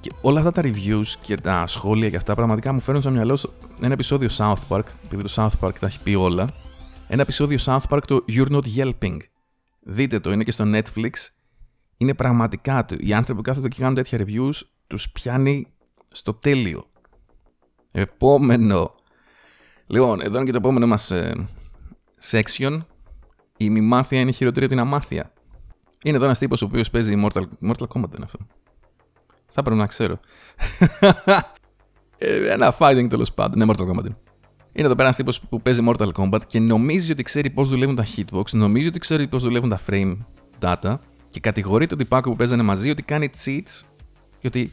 Και 0.00 0.10
όλα 0.20 0.38
αυτά 0.38 0.52
τα 0.52 0.62
reviews 0.64 1.06
και 1.24 1.36
τα 1.36 1.66
σχόλια 1.66 2.10
και 2.10 2.16
αυτά 2.16 2.34
πραγματικά 2.34 2.72
μου 2.72 2.80
φέρνουν 2.80 3.02
στο 3.02 3.10
μυαλό 3.10 3.38
ένα 3.80 3.92
επεισόδιο 3.92 4.28
South 4.32 4.62
Park, 4.68 4.82
επειδή 5.04 5.22
το 5.22 5.32
South 5.36 5.66
Park 5.66 5.72
τα 5.80 5.86
έχει 5.86 5.98
πει 6.02 6.14
όλα. 6.14 6.46
Ένα 7.08 7.22
επεισόδιο 7.22 7.58
South 7.64 7.88
Park 7.88 8.00
το 8.06 8.24
You're 8.28 8.50
Not 8.50 8.62
Yelping. 8.76 9.16
Δείτε 9.82 10.20
το, 10.20 10.32
είναι 10.32 10.44
και 10.44 10.50
στο 10.50 10.64
Netflix. 10.66 11.12
Είναι 11.96 12.14
πραγματικά, 12.14 12.86
οι 12.98 13.12
άνθρωποι 13.12 13.42
που 13.42 13.48
κάθονται 13.48 13.68
και 13.68 13.80
κάνουν 13.80 13.94
τέτοια 13.94 14.18
reviews, 14.18 14.60
τους 14.86 15.10
πιάνει 15.10 15.72
στο 16.12 16.34
τέλειο. 16.34 16.90
Επόμενο. 17.92 18.94
Λοιπόν, 19.86 20.20
εδώ 20.20 20.36
είναι 20.36 20.44
και 20.44 20.52
το 20.52 20.58
επόμενο 20.58 20.86
μας 20.86 21.10
ε, 21.10 21.48
section 22.30 22.80
η 23.56 23.70
μη 23.70 23.80
μάθεια 23.80 24.20
είναι 24.20 24.30
χειρότερη 24.30 24.64
από 24.64 24.74
την 24.74 24.82
αμάθεια. 24.82 25.32
Είναι 26.04 26.16
εδώ 26.16 26.24
ένας 26.24 26.38
τύπος 26.38 26.62
ο 26.62 26.64
οποίος 26.64 26.90
παίζει 26.90 27.22
Mortal, 27.24 27.42
Mortal 27.68 27.86
Kombat 27.88 28.14
είναι 28.14 28.24
αυτό. 28.24 28.38
Θα 29.48 29.62
πρέπει 29.62 29.80
να 29.80 29.86
ξέρω. 29.86 30.20
Ε, 32.24 32.52
ένα 32.52 32.74
fighting 32.78 33.06
τέλος 33.10 33.32
πάντων. 33.32 33.58
Ναι, 33.58 33.72
Mortal 33.72 33.90
Kombat. 33.90 34.04
Είναι 34.04 34.16
εδώ 34.72 34.88
πέρα 34.88 35.02
ένας 35.02 35.16
τύπος 35.16 35.40
που 35.40 35.62
παίζει 35.62 35.80
Mortal 35.86 36.08
Kombat 36.12 36.40
και 36.46 36.60
νομίζει 36.60 37.12
ότι 37.12 37.22
ξέρει 37.22 37.50
πώς 37.50 37.68
δουλεύουν 37.68 37.94
τα 37.94 38.06
hitbox, 38.16 38.50
νομίζει 38.50 38.88
ότι 38.88 38.98
ξέρει 38.98 39.26
πώς 39.26 39.42
δουλεύουν 39.42 39.68
τα 39.68 39.80
frame 39.86 40.16
data 40.60 40.98
και 41.28 41.40
κατηγορεί 41.40 41.86
τον 41.86 41.98
τυπάκο 41.98 42.30
που 42.30 42.36
παίζανε 42.36 42.62
μαζί 42.62 42.90
ότι 42.90 43.02
κάνει 43.02 43.30
cheats 43.44 43.84
και 44.38 44.46
ότι 44.46 44.72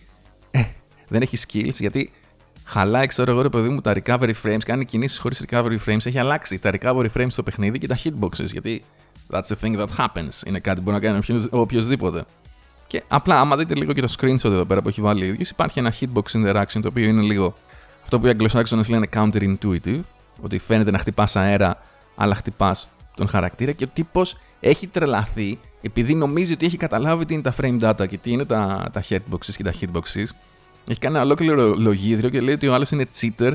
ε, 0.52 0.64
δεν 1.08 1.22
έχει 1.22 1.38
skills 1.48 1.80
γιατί 1.80 2.12
χαλάει, 2.64 3.06
ξέρω 3.06 3.32
εγώ, 3.32 3.42
ρε 3.42 3.50
παιδί 3.50 3.70
μου, 3.70 3.82
τα 3.82 3.94
recovery 3.96 4.34
frames, 4.44 4.64
κάνει 4.66 4.86
κινήσεις 4.86 5.18
χωρίς 5.18 5.46
recovery 5.48 5.78
frames. 5.86 6.06
Έχει 6.06 6.20
αλλάξει 6.20 6.60
τα 6.60 6.72
recovery 6.80 7.08
frames 7.16 7.28
στο 7.28 7.44
παιχνίδι 7.44 7.78
και 7.78 7.88
τα 7.88 7.98
hitboxes. 8.04 8.46
Γιατί 8.46 8.84
that's 9.30 9.42
the 9.42 9.56
thing 9.62 9.78
that 9.78 9.88
happens. 9.98 10.48
Είναι 10.48 10.60
κάτι 10.60 10.82
που 10.82 10.92
μπορεί 10.92 11.04
να 11.04 11.20
κάνει 11.20 11.48
οποιοδήποτε. 11.50 12.26
Και 12.88 13.04
απλά, 13.08 13.40
άμα 13.40 13.58
δείτε 13.58 13.76
λίγο 13.76 13.94
και 13.94 14.02
το 14.02 14.14
screenshot 14.20 14.44
εδώ 14.44 14.66
πέρα 14.66 14.82
που 14.82 14.88
έχει 14.88 15.02
βάλει 15.02 15.24
ο 15.24 15.26
ίδιος, 15.26 15.50
υπάρχει 15.50 15.80
ένα 15.80 15.94
hitbox 16.00 16.22
interaction 16.32 16.80
το 16.82 16.88
οποίο 16.88 17.08
είναι 17.08 17.22
λίγο 17.22 17.54
αυτό 18.10 18.22
που 18.22 18.28
οι 18.28 18.30
Αγγλοσάξονες 18.30 18.90
λένε 18.90 19.08
counterintuitive. 19.14 20.00
Ότι 20.42 20.58
φαίνεται 20.58 20.92
να 20.92 20.98
χτυπάς 20.98 21.36
αέρα, 21.36 21.82
αλλά 22.16 22.36
χτυπάς 22.36 22.90
τον 23.16 23.28
χαρακτήρα 23.28 23.72
και 23.72 23.84
ο 23.84 23.88
τύπος 23.88 24.38
έχει 24.60 24.88
τρελαθεί 24.88 25.60
επειδή 25.82 26.16
νομίζει 26.16 26.54
ότι 26.54 26.66
έχει 26.66 26.78
καταλάβει 26.78 27.26
τι 27.26 27.34
είναι 27.34 27.44
τα 27.44 27.54
frame 27.62 27.80
data 27.82 28.08
και 28.08 28.18
τι 28.18 28.32
είναι 28.32 28.46
τα, 28.46 28.90
τα 28.92 29.04
hitboxes 29.10 29.54
και 29.56 29.64
τα 29.64 29.74
hitboxes. 29.80 30.26
Έχει 30.88 31.00
κάνει 31.00 31.16
ένα 31.16 31.22
ολόκληρο 31.22 31.76
λογίδριο 31.76 32.30
και 32.30 32.42
λέει 32.42 32.54
ότι 32.54 32.68
ο 32.68 32.74
άλλος 32.74 32.92
είναι 32.92 33.06
cheater 33.20 33.54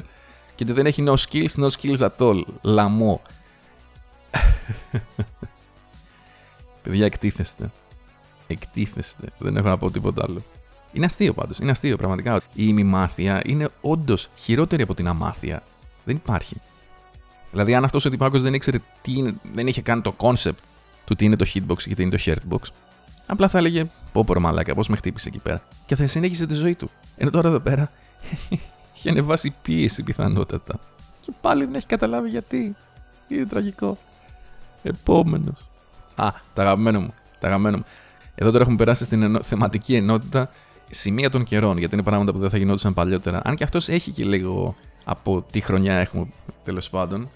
και 0.55 0.63
ότι 0.63 0.73
δεν 0.73 0.87
έχει 0.87 1.05
no 1.07 1.15
skills, 1.15 1.65
no 1.65 1.69
skills 1.69 1.99
at 1.99 2.17
all. 2.19 2.43
Λαμό. 2.63 3.23
Παιδιά, 6.83 7.05
εκτίθεστε. 7.05 7.71
Εκτίθεστε. 8.47 9.29
Δεν 9.39 9.57
έχω 9.57 9.69
να 9.69 9.79
πω 9.79 9.91
τίποτα 9.91 10.25
άλλο. 10.29 10.43
Είναι 10.95 11.07
αστείο 11.07 11.33
πάντως. 11.33 11.59
Είναι 11.59 11.71
αστείο 11.71 11.97
πραγματικά. 11.97 12.37
Η 12.37 12.41
ημιμάθεια 12.55 13.43
είναι 13.45 13.69
όντως 13.81 14.29
χειρότερη 14.37 14.83
από 14.83 14.95
την 14.95 15.09
αμάθεια. 15.09 15.63
Δεν 16.05 16.17
υπάρχει. 16.17 16.61
Δηλαδή, 17.51 17.75
αν 17.75 17.85
αυτός 17.85 18.05
ο 18.05 18.09
τυπάκος 18.11 18.43
δεν 18.43 18.55
ήξερε 18.55 18.79
τι 19.03 19.13
είναι, 19.13 19.35
δεν 19.55 19.67
είχε 19.67 19.83
κάνει 19.83 20.03
το 20.03 20.15
concept 20.19 20.59
του 21.05 21.15
τι 21.15 21.25
είναι 21.25 21.37
το 21.37 21.47
hitbox 21.55 21.83
και 21.83 21.95
τι 21.95 22.03
είναι 22.03 22.17
το 22.17 22.23
hurtbox, 22.25 22.69
απλά 23.27 23.49
θα 23.49 23.59
έλεγε 23.59 23.87
Πω 24.15 24.25
πω 24.25 24.41
μαλάκα, 24.41 24.75
πώς 24.75 24.89
με 24.89 24.97
χτύπησε 24.97 25.29
εκεί 25.29 25.39
πέρα. 25.39 25.63
Και 25.87 25.97
θα 25.97 26.07
συνέχισε 26.07 26.47
τη 26.47 26.55
ζωή 26.55 26.75
του. 26.75 26.91
Ενώ 27.17 27.31
τώρα 27.31 27.49
εδώ 27.49 27.61
πέρα 27.61 27.91
έχει 28.97 29.09
ανεβάσει 29.09 29.55
πίεση 29.63 30.03
πιθανότατα. 30.03 30.79
Και 31.21 31.33
πάλι 31.41 31.65
δεν 31.65 31.75
έχει 31.75 31.87
καταλάβει 31.87 32.29
γιατί. 32.29 32.77
Είναι 33.29 33.47
τραγικό. 33.47 33.99
Επόμενος. 34.83 35.67
Α, 36.15 36.29
τα 36.55 36.63
αγαπημένο 36.63 37.01
μου. 37.01 37.15
Τα 37.41 37.47
αγαπημένο 37.47 37.77
μου. 37.77 37.85
Εδώ 38.35 38.51
τώρα 38.51 38.63
έχουμε 38.63 38.77
περάσει 38.77 39.05
στην 39.05 39.23
ενο... 39.23 39.43
θεματική 39.43 39.95
ενότητα 39.95 40.51
σημεία 40.91 41.31
των 41.31 41.45
καιρών, 41.45 41.79
γιατί 41.79 41.95
είναι 41.95 42.03
πράγματα 42.03 42.33
που 42.33 42.39
δεν 42.39 42.51
θα 42.51 42.57
γινόντουσαν 42.57 42.95
παλιότερα. 42.95 43.41
Αν 43.45 43.55
και 43.55 43.65
αυτός 43.65 43.89
έχει 43.89 44.11
και 44.11 44.25
λίγο 44.25 44.75
από 45.05 45.45
τι 45.51 45.61
χρονιά 45.61 45.95
έχουμε 45.95 46.27
τέλος 46.65 46.91
πάντων. 46.91 47.29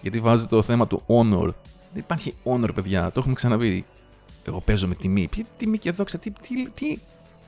Γιατί 0.00 0.20
βάζει 0.20 0.46
το 0.46 0.62
θέμα 0.62 0.86
του 0.86 1.02
honor. 1.06 1.48
Δεν 1.92 2.02
υπάρχει 2.02 2.34
honor, 2.44 2.68
παιδιά. 2.74 3.10
Το 3.10 3.20
έχουμε 3.20 3.34
ξαναπεί. 3.34 3.84
Εγώ 4.46 4.60
παίζω 4.60 4.86
με 4.86 4.94
τιμή. 4.94 5.28
Ποια 5.30 5.44
τιμή 5.56 5.78
και 5.78 5.90
δόξα, 5.90 6.18
τι, 6.18 6.30
τι, 6.30 6.70
τι. 6.70 6.98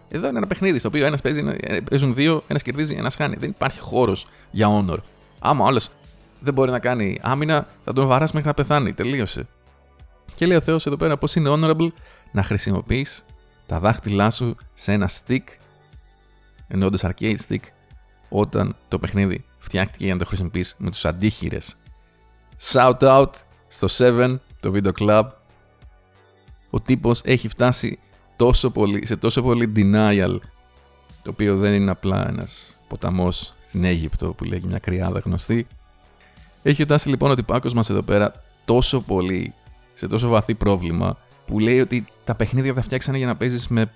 Εδώ 0.09 0.29
είναι 0.29 0.39
ένα 0.39 0.47
παιχνίδι 0.47 0.79
στο 0.79 0.89
οποίο 0.89 1.07
ένας 1.07 1.21
παίζει, 1.21 1.43
παίζουν 1.91 2.15
δύο, 2.15 2.43
ένας 2.47 2.63
κερδίζει, 2.63 2.95
ένας 2.95 3.15
χάνει. 3.15 3.37
Δεν 3.37 3.51
υπάρχει 3.51 3.81
χώρος 3.81 4.27
για 4.51 4.69
honor. 4.71 4.99
Άμα 5.39 5.65
ο 5.65 5.67
άλλος 5.67 5.89
δεν 6.41 6.55
μπορεί 6.55 6.71
να 6.71 6.79
κάνει 6.79 7.19
άμυνα, 7.23 7.69
θα 7.85 7.93
τον 7.93 8.07
βαράσει 8.07 8.33
μέχρι 8.35 8.49
να 8.49 8.55
πεθάνει. 8.55 8.93
Τελείωσε. 8.93 9.47
Και 10.35 10.47
λέει 10.47 10.57
ο 10.57 10.61
Θεός 10.61 10.87
εδώ 10.87 10.97
πέρα 10.97 11.17
πώς 11.17 11.35
είναι 11.35 11.51
honorable 11.53 11.89
να 12.33 12.43
χρησιμοποιείς 12.43 13.25
τα 13.67 13.81
δάχτυλά 13.81 14.31
σου 14.31 14.57
σε 14.75 14.93
ένα 14.93 15.11
stick, 15.11 15.43
εννοώντας 16.69 17.05
arcade 17.05 17.37
stick, 17.49 17.63
όταν 18.29 18.77
το 18.89 18.99
παιχνίδι 18.99 19.45
φτιάχτηκε 19.59 20.05
για 20.05 20.13
να 20.13 20.19
το 20.19 20.27
χρησιμοποιήσει 20.27 20.75
με 20.79 20.91
τους 20.91 21.05
αντίχειρες. 21.05 21.77
Shout 22.73 22.99
out 22.99 23.31
στο 23.69 23.87
7, 23.99 24.37
το 24.61 24.73
video 24.75 24.93
club. 24.99 25.25
Ο 26.71 26.81
τύπος 26.81 27.21
έχει 27.25 27.49
φτάσει 27.49 27.99
τόσο 28.37 28.71
πολύ, 28.71 29.07
σε 29.07 29.17
τόσο 29.17 29.43
πολύ 29.43 29.73
denial, 29.77 30.39
το 31.23 31.31
οποίο 31.31 31.57
δεν 31.57 31.75
είναι 31.75 31.91
απλά 31.91 32.29
ένας 32.29 32.75
ποταμός 32.89 33.55
στην 33.61 33.85
Αίγυπτο 33.85 34.33
που 34.33 34.45
λέγει 34.45 34.67
μια 34.67 34.79
κρυάδα 34.79 35.19
γνωστή. 35.19 35.67
Έχει 36.63 36.83
φτάσει 36.83 37.09
λοιπόν 37.09 37.31
ο 37.31 37.35
τυπάκος 37.35 37.75
μας 37.75 37.91
εδώ 37.91 38.03
πέρα 38.03 38.43
τόσο 38.65 39.01
πολύ, 39.01 39.55
σε 39.95 40.07
τόσο 40.07 40.29
βαθύ 40.29 40.55
πρόβλημα, 40.55 41.19
που 41.47 41.59
λέει 41.59 41.81
ότι 41.81 42.05
τα 42.27 42.35
παιχνίδια 42.35 42.75
τα 42.75 42.83
φτιάξανε 42.83 43.19
για 43.19 43.27
να 43.27 43.37
παίζεις 43.37 43.69
με 43.69 43.91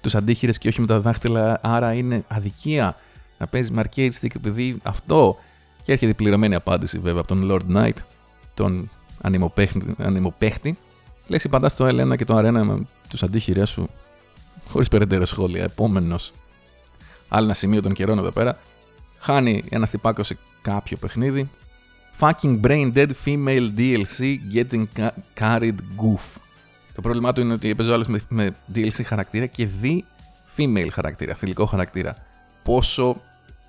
τους 0.00 0.14
αντίχειρες 0.14 0.58
και 0.58 0.68
όχι 0.68 0.80
με 0.80 0.86
τα 0.86 1.00
δάχτυλα, 1.00 1.60
άρα 1.62 1.92
είναι 1.92 2.24
αδικία 2.28 2.96
να 3.38 3.46
παίζεις 3.46 3.70
με 3.70 3.82
arcade 3.84 4.10
stick 4.20 4.34
επειδή 4.36 4.76
αυτό. 4.82 5.36
Και 5.82 5.92
έρχεται 5.92 6.10
η 6.10 6.14
πληρωμένη 6.14 6.54
απάντηση 6.54 6.98
βέβαια 6.98 7.20
από 7.20 7.28
τον 7.28 7.48
Lord 7.50 7.76
Knight, 7.76 7.96
τον 8.54 8.90
ανεμοπαίχτη. 9.98 10.78
Λες, 11.26 11.46
παντά 11.50 11.68
στο 11.68 11.86
L1 11.86 12.16
και 12.16 12.24
το 12.24 12.38
Arena 12.38 12.62
με 12.64 12.86
τους 13.08 13.22
αντίχειρές 13.22 13.70
σου, 13.70 13.88
χωρίς 14.68 14.88
περαιτέρω 14.88 15.26
σχόλια. 15.26 15.62
Επόμενος. 15.62 16.32
Άλλο 17.28 17.44
ένα 17.44 17.54
σημείο 17.54 17.82
των 17.82 17.92
καιρών 17.92 18.18
εδώ 18.18 18.30
πέρα. 18.30 18.58
Χάνει 19.18 19.64
ένα 19.68 19.86
τυπάκο 19.86 20.22
σε 20.22 20.38
κάποιο 20.62 20.96
παιχνίδι. 20.96 21.50
Fucking 22.20 22.60
brain 22.60 22.92
dead 22.94 23.10
female 23.24 23.68
DLC 23.76 24.38
getting 24.54 24.84
carried 25.40 25.76
goof. 25.96 26.43
Το 26.94 27.00
πρόβλημά 27.00 27.32
του 27.32 27.40
είναι 27.40 27.52
ότι 27.52 27.70
έπαιζε 27.70 27.92
άλλος 27.92 28.06
με, 28.06 28.20
με 28.28 28.54
DLC 28.74 29.02
χαρακτήρα 29.04 29.46
και 29.46 29.66
δι 29.66 30.04
female 30.56 30.88
χαρακτήρα, 30.92 31.34
θηλυκό 31.34 31.66
χαρακτήρα. 31.66 32.16
Πόσο. 32.62 33.20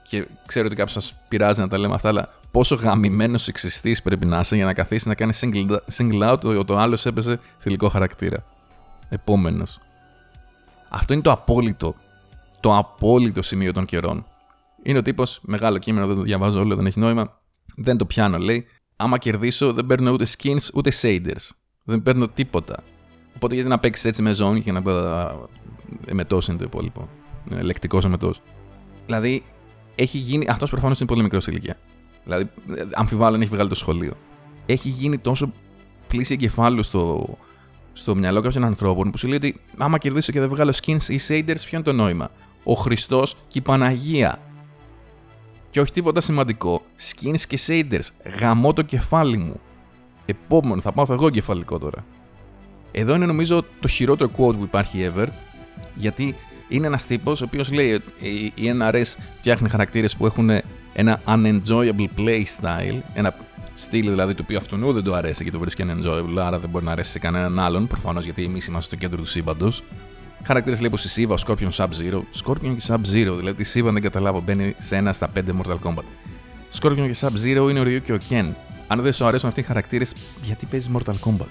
και 0.08 0.28
ξέρω 0.46 0.66
ότι 0.66 0.76
κάποιος 0.76 0.92
σας 0.92 1.18
πειράζει 1.28 1.60
να 1.60 1.68
τα 1.68 1.78
λέμε 1.78 1.94
αυτά, 1.94 2.10
αλλά 2.10 2.30
πόσο 2.52 2.76
γαμημένος 2.76 3.48
εξιστή 3.48 3.98
πρέπει 4.04 4.26
να 4.26 4.40
είσαι 4.40 4.56
για 4.56 4.66
να 4.66 4.74
καθίσεις 4.74 5.06
να 5.06 5.16
κάνεις 5.16 5.44
single, 5.44 5.78
single 5.98 6.32
out 6.32 6.44
ότι 6.44 6.72
ο 6.72 6.78
άλλος 6.78 7.06
έπαιζε 7.06 7.40
θηλυκό 7.60 7.90
χαρακτήρα. 7.90 8.44
Επόμενος. 9.10 9.80
Αυτό 10.90 11.14
είναι 11.14 11.22
το 11.22 11.32
απόλυτο. 11.32 11.96
Το 12.60 12.78
απόλυτο 12.78 13.42
σημείο 13.42 13.74
των 13.74 13.86
καιρών. 13.86 14.26
Είναι 14.84 14.98
ο 14.98 15.02
τύπος, 15.02 15.40
μεγάλο 15.42 15.78
κείμενο, 15.78 16.08
δεν 16.08 16.16
το 16.16 16.22
διαβάζω 16.22 16.60
όλο, 16.60 16.76
δεν 16.76 16.86
έχει 16.86 17.00
νόημα. 17.00 17.42
Δεν 17.76 17.98
το 17.98 18.06
πιάνω, 18.06 18.38
λέει. 18.38 18.66
Άμα 18.96 19.18
κερδίσω, 19.18 19.74
δεν 19.74 19.86
παίρνω 19.86 20.12
ούτε 20.12 20.26
skins 20.38 20.68
ούτε 20.74 20.92
shaders. 21.02 21.50
Δεν 21.84 22.04
παίρνω 22.04 22.28
τίποτα. 22.28 22.84
Οπότε 23.36 23.54
γιατί 23.54 23.70
να 23.70 23.80
παίξεις 23.80 24.06
έτσι 24.06 24.22
με 24.22 24.34
ζώνη 24.34 24.62
και 24.62 24.72
να 24.72 24.82
εμετό 26.06 26.40
είναι 26.50 26.58
το 26.58 26.64
υπόλοιπο. 26.64 27.10
Λεκτικός 27.62 28.06
εμετό. 28.06 28.34
Δηλαδή, 29.06 29.44
έχει 29.96 30.18
γίνει. 30.18 30.48
Αυτός 30.50 30.70
προφανώς 30.70 31.00
είναι 31.00 31.08
πολύ 31.08 31.22
μικρός 31.24 31.48
ηλικία. 31.48 31.78
Δηλαδή, 32.24 32.50
αμφιβάλλω 32.94 33.36
αν 33.36 33.42
έχει 33.42 33.50
βγάλει 33.50 33.70
το 33.70 33.76
σχολείο. 33.76 34.14
Έχει 34.66 34.90
γίνει 34.90 35.18
τόσο 35.18 35.52
πλήση 36.08 36.34
εγκεφάλου 36.34 36.84
στο, 36.84 37.36
στο 37.94 38.16
μυαλό 38.16 38.42
κάποιων 38.42 38.64
ανθρώπων 38.64 39.12
που 39.12 39.18
σου 39.18 39.28
λέει 39.28 39.38
ότι 39.38 39.60
άμα 39.78 39.98
κερδίσω 39.98 40.32
και 40.32 40.40
δεν 40.40 40.50
βγάλω 40.50 40.74
skins 40.84 41.02
ή 41.08 41.20
shaders, 41.28 41.62
ποιο 41.66 41.70
είναι 41.72 41.82
το 41.82 41.94
νόημα; 41.94 42.30
Ο 42.64 42.74
Χριστός 42.74 43.38
και 43.48 43.58
η 43.58 43.62
Παναγία. 43.62 44.40
Και 45.70 45.82
όχι 45.82 45.92
τίποτα 45.92 46.22
σημαντικό. 46.22 46.82
Skins 47.00 47.40
και 47.48 47.60
shaders. 47.68 48.08
Γαμώ 48.40 48.74
το 48.74 48.82
κεφάλι 48.82 49.38
μου. 49.38 49.60
Επόμενο, 50.26 50.82
θα 50.82 50.92
πάω 50.92 51.06
εγώ 51.10 51.30
κεφαλικό 51.30 51.80
τώρα. 51.80 52.06
Εδώ 52.98 53.16
είναι 53.16 53.26
νομίζω 53.26 53.66
το 53.80 53.88
χειρότερο 53.88 54.32
quote 54.38 54.56
που 54.56 54.64
υπάρχει 54.64 55.12
ever. 55.16 55.28
Γιατί 55.96 56.36
είναι 56.68 56.88
ένας 56.88 57.06
τύπος 57.06 57.42
ο 57.42 57.46
οποίος 57.46 57.72
λέει 57.72 57.94
ότι 57.94 58.54
η 58.56 58.74
NRS 58.80 59.16
φτιάχνει 59.40 59.70
χαρακτήρες 59.70 60.16
που 60.16 60.26
έχουν 60.26 60.50
ένα 60.94 61.22
unenjoyable 61.28 62.08
play 62.18 62.44
style, 62.62 63.00
ένα 63.14 63.36
στυλ 63.76 64.10
δηλαδή 64.10 64.34
το 64.34 64.42
οποίο 64.44 64.58
αυτού 64.58 64.94
δεν 64.94 65.04
του 65.04 65.16
αρέσει 65.16 65.44
και 65.44 65.52
το 65.52 65.60
βρίσκει 65.60 65.84
unenjoyable, 65.88 66.38
άρα 66.40 66.60
δεν 66.60 66.70
μπορεί 66.70 66.86
να 66.86 66.92
αρέσει 66.92 67.12
σε 67.12 67.20
κανέναν 67.20 67.60
άλλον, 67.60 67.88
προφανώς 67.88 68.24
γιατί 68.24 68.44
εμείς 68.44 68.68
είμαστε 68.68 68.88
στο 68.88 68.96
κέντρο 68.96 69.18
του 69.18 69.30
σύμπαντος. 69.30 69.84
Χαρακτήρες 70.44 70.80
λέει 70.80 70.90
πως 70.90 71.18
η 71.18 71.28
Siva, 71.28 71.36
ο 71.38 71.44
Scorpion 71.48 71.70
Sub-Zero. 71.70 72.22
Scorpion 72.44 72.76
και 72.78 72.84
Sub-Zero, 72.88 73.36
δηλαδή 73.38 73.64
τη 73.64 73.72
Siva 73.74 73.90
δεν 73.92 74.02
καταλάβω, 74.02 74.42
μπαίνει 74.42 74.76
σε 74.78 74.96
ένα 74.96 75.14
στα 75.14 75.32
5 75.36 75.40
Mortal 75.40 75.80
Kombat. 75.84 76.06
Scorpion 76.80 77.10
και 77.12 77.16
Sub-Zero 77.20 77.70
είναι 77.70 77.80
ο 77.80 77.84
Ryu 77.84 78.02
και 78.04 78.14
ο 78.14 78.18
Ken. 78.30 78.46
Αν 78.88 79.02
δεν 79.02 79.14
σου 79.14 79.26
αρέσουν 79.26 79.48
αυτοί 79.48 79.60
οι 79.60 79.64
χαρακτήρες, 79.64 80.14
γιατί 80.44 80.66
παίζεις 80.66 80.92
Mortal 80.94 81.14
Kombat; 81.26 81.50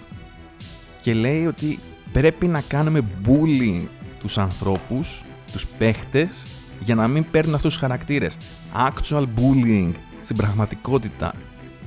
Και 1.04 1.14
λέει 1.14 1.46
ότι 1.46 1.78
πρέπει 2.12 2.46
να 2.46 2.60
κάνουμε 2.60 3.00
bullying 3.26 3.86
τους 4.20 4.38
ανθρώπους, 4.38 5.22
τους 5.52 5.66
παίχτες, 5.66 6.46
για 6.80 6.94
να 6.94 7.08
μην 7.08 7.30
παίρνουν 7.30 7.54
αυτούς 7.54 7.72
τους 7.72 7.80
χαρακτήρες. 7.80 8.36
Actual 8.74 9.22
bullying 9.22 9.92
στην 10.20 10.36
πραγματικότητα, 10.36 11.34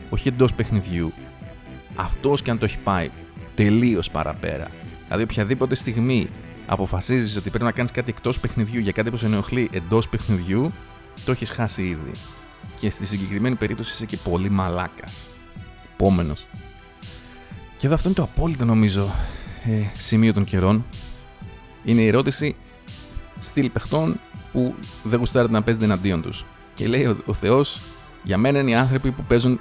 όχι 0.09 0.27
εντός 0.27 0.53
παιχνιδιού. 0.53 1.13
Αυτός 1.95 2.41
και 2.41 2.51
αν 2.51 2.57
το 2.57 2.65
έχει 2.65 2.77
πάει 2.77 3.09
τελείως 3.55 4.09
παραπέρα. 4.09 4.67
Δηλαδή, 5.05 5.23
οποιαδήποτε 5.23 5.75
στιγμή 5.75 6.29
αποφασίζεις 6.65 7.35
ότι 7.35 7.49
πρέπει 7.49 7.65
να 7.65 7.71
κάνεις 7.71 7.91
κάτι 7.91 8.09
εκτός 8.09 8.39
παιχνιδιού 8.39 8.79
για 8.79 8.91
κάτι 8.91 9.09
που 9.09 9.17
σε 9.17 9.25
ενοχλεί 9.25 9.69
εντός 9.71 10.09
παιχνιδιού, 10.09 10.71
το 11.25 11.31
έχεις 11.31 11.49
χάσει 11.51 11.83
ήδη. 11.83 12.11
Και 12.79 12.89
στη 12.89 13.05
συγκεκριμένη 13.05 13.55
περίπτωση 13.55 13.93
είσαι 13.93 14.05
και 14.05 14.17
πολύ 14.17 14.49
μαλάκας. 14.49 15.29
Επόμενος. 15.93 16.45
Και 17.77 17.85
εδώ 17.85 17.95
αυτό 17.95 18.07
είναι 18.07 18.17
το 18.17 18.23
απόλυτο 18.23 18.65
νομίζω 18.65 19.09
ε, 19.63 19.99
σημείο 19.99 20.33
των 20.33 20.43
καιρών. 20.43 20.85
Είναι 21.83 22.01
η 22.01 22.07
ερώτηση 22.07 22.55
στυλ 23.39 23.69
παιχτών 23.69 24.19
που 24.51 24.75
δεν 25.03 25.19
γουστάρετε 25.19 25.53
να 25.53 25.63
παίζετε 25.63 25.85
εναντίον 25.85 26.21
τους. 26.21 26.45
Και 26.73 26.87
λέει 26.87 27.05
ο, 27.05 27.17
ο 27.25 27.33
Θεός, 27.33 27.81
για 28.23 28.37
μένα 28.37 28.59
είναι 28.59 28.71
οι 28.71 28.75
άνθρωποι 28.75 29.11
που 29.11 29.23
παίζουν 29.23 29.59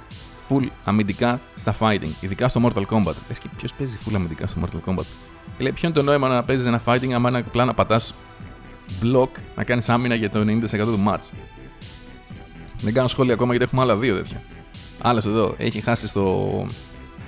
full 0.49 0.67
αμυντικά 0.83 1.41
στα 1.55 1.75
fighting, 1.79 2.11
ειδικά 2.21 2.47
στο 2.47 2.61
Mortal 2.63 2.85
Kombat. 2.85 3.13
Λες 3.27 3.39
και 3.39 3.49
ποιος 3.57 3.73
παίζει 3.73 3.97
full 4.05 4.11
αμυντικά 4.15 4.47
στο 4.47 4.61
Mortal 4.61 4.89
Kombat; 4.89 5.05
Και 5.57 5.63
λέει, 5.63 5.71
ποιο 5.71 5.87
είναι 5.87 5.97
το 5.97 6.03
νόημα 6.03 6.27
να 6.27 6.43
παίζεις 6.43 6.65
ένα 6.65 6.81
fighting, 6.85 7.11
άμα 7.11 7.29
είναι 7.29 7.37
απλά 7.37 7.65
να 7.65 7.73
πατάς 7.73 8.13
block, 9.03 9.29
να 9.55 9.63
κάνεις 9.63 9.89
άμυνα 9.89 10.15
για 10.15 10.29
το 10.29 10.39
90% 10.39 10.45
του 10.69 11.03
match. 11.07 11.29
Δεν 12.81 12.93
κάνω 12.93 13.07
σχόλια 13.07 13.33
ακόμα 13.33 13.51
γιατί 13.51 13.65
έχουμε 13.65 13.81
άλλα 13.81 13.95
δύο 13.95 14.15
τέτοια. 14.15 14.41
Άλλο 15.01 15.23
εδώ 15.27 15.53
έχει 15.57 15.81
χάσει 15.81 16.07
στο, 16.07 16.65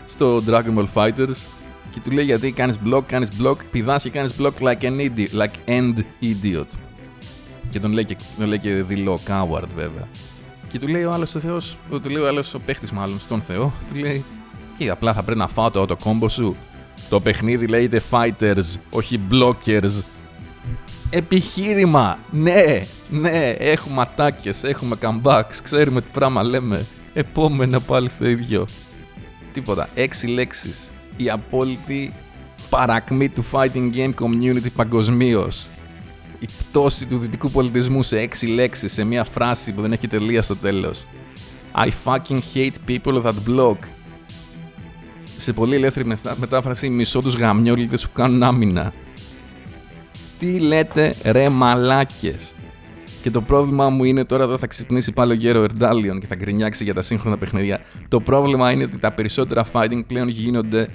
στο 0.09 0.43
Dragon 0.47 0.77
Ball 0.77 0.87
Fighters 0.93 1.45
και 1.89 1.99
του 2.03 2.11
λέει 2.11 2.25
γιατί 2.25 2.51
κάνεις 2.51 2.75
block, 2.85 3.01
κάνεις 3.05 3.29
block, 3.41 3.55
πηδάς 3.71 4.03
και 4.03 4.09
κάνεις 4.09 4.33
block 4.39 4.51
like 4.59 4.81
an 4.81 4.99
idiot, 4.99 5.41
like 5.41 5.69
end 5.69 5.93
idiot. 6.21 6.67
Και 7.69 7.79
τον 7.79 7.91
λέει 7.91 8.05
και, 8.05 8.17
τον 8.37 8.47
λέει 8.47 8.59
και 8.59 8.73
δηλώ, 8.73 9.19
coward 9.27 9.67
βέβαια. 9.75 10.07
Και 10.67 10.79
του 10.79 10.87
λέει 10.87 11.03
ο 11.03 11.11
άλλος 11.11 11.35
ο 11.35 11.39
Θεός, 11.39 11.77
του 11.89 12.09
λέει 12.09 12.21
ο 12.23 12.27
άλλος 12.27 12.53
ο 12.53 12.59
παίχτης 12.59 12.91
μάλλον 12.91 13.19
στον 13.19 13.41
Θεό, 13.41 13.73
του 13.87 13.95
λέει 13.95 14.23
Και 14.77 14.89
απλά 14.89 15.13
θα 15.13 15.23
πρέπει 15.23 15.39
να 15.39 15.47
φάω 15.47 15.69
το 15.69 15.85
auto 15.89 16.31
σου. 16.31 16.55
Το 17.09 17.19
παιχνίδι 17.19 17.67
λέγεται 17.67 18.01
fighters, 18.11 18.79
όχι 18.89 19.19
blockers. 19.31 20.01
Επιχείρημα! 21.09 22.17
Ναι, 22.31 22.83
ναι, 23.09 23.49
έχουμε 23.49 24.01
ατάκες, 24.01 24.63
έχουμε 24.63 24.95
comebacks, 25.01 25.55
ξέρουμε 25.63 26.01
τι 26.01 26.07
πράγμα 26.11 26.43
λέμε. 26.43 26.85
Επόμενα 27.13 27.79
πάλι 27.79 28.09
στο 28.09 28.27
ίδιο. 28.27 28.65
Τίποτα. 29.51 29.89
Έξι 29.93 30.27
λέξεις. 30.27 30.91
Η 31.17 31.29
απόλυτη 31.29 32.13
παρακμή 32.69 33.29
του 33.29 33.45
fighting 33.51 33.93
game 33.95 34.13
community 34.13 34.71
παγκοσμίως. 34.75 35.67
Η 36.39 36.45
πτώση 36.57 37.05
του 37.05 37.17
δυτικού 37.17 37.51
πολιτισμού 37.51 38.03
σε 38.03 38.19
έξι 38.19 38.47
λέξεις, 38.47 38.93
σε 38.93 39.03
μια 39.03 39.23
φράση 39.23 39.71
που 39.73 39.81
δεν 39.81 39.91
έχει 39.91 40.07
τελεία 40.07 40.41
στο 40.41 40.55
τέλος. 40.55 41.05
I 41.75 41.89
fucking 42.05 42.39
hate 42.53 42.75
people 42.87 43.21
that 43.21 43.33
block. 43.47 43.77
Σε 45.37 45.53
πολύ 45.53 45.75
ελεύθερη 45.75 46.07
μετάφραση, 46.35 46.89
μισό 46.89 47.19
τους 47.19 47.35
γαμιόλιτες 47.35 48.03
που 48.07 48.11
κάνουν 48.13 48.43
άμυνα. 48.43 48.93
Τι 50.37 50.59
λέτε 50.59 51.15
ρε 51.23 51.49
μαλάκες; 51.49 52.55
Και 53.29 53.35
το 53.35 53.41
πρόβλημα 53.41 53.89
μου 53.89 54.03
είναι 54.03 54.25
τώρα 54.25 54.43
εδώ 54.43 54.57
θα 54.57 54.67
ξυπνήσει 54.67 55.11
πάλι 55.11 55.31
ο 55.31 55.35
γέρο 55.35 55.63
Ερντάλιον 55.63 56.19
και 56.19 56.25
θα 56.25 56.35
γκρινιάξει 56.35 56.83
για 56.83 56.93
τα 56.93 57.01
σύγχρονα 57.01 57.37
παιχνίδια. 57.37 57.79
Το 58.07 58.19
πρόβλημα 58.19 58.71
είναι 58.71 58.83
ότι 58.83 58.99
τα 58.99 59.11
περισσότερα 59.11 59.65
fighting 59.73 60.01
πλέον 60.07 60.27
γίνονται 60.27 60.87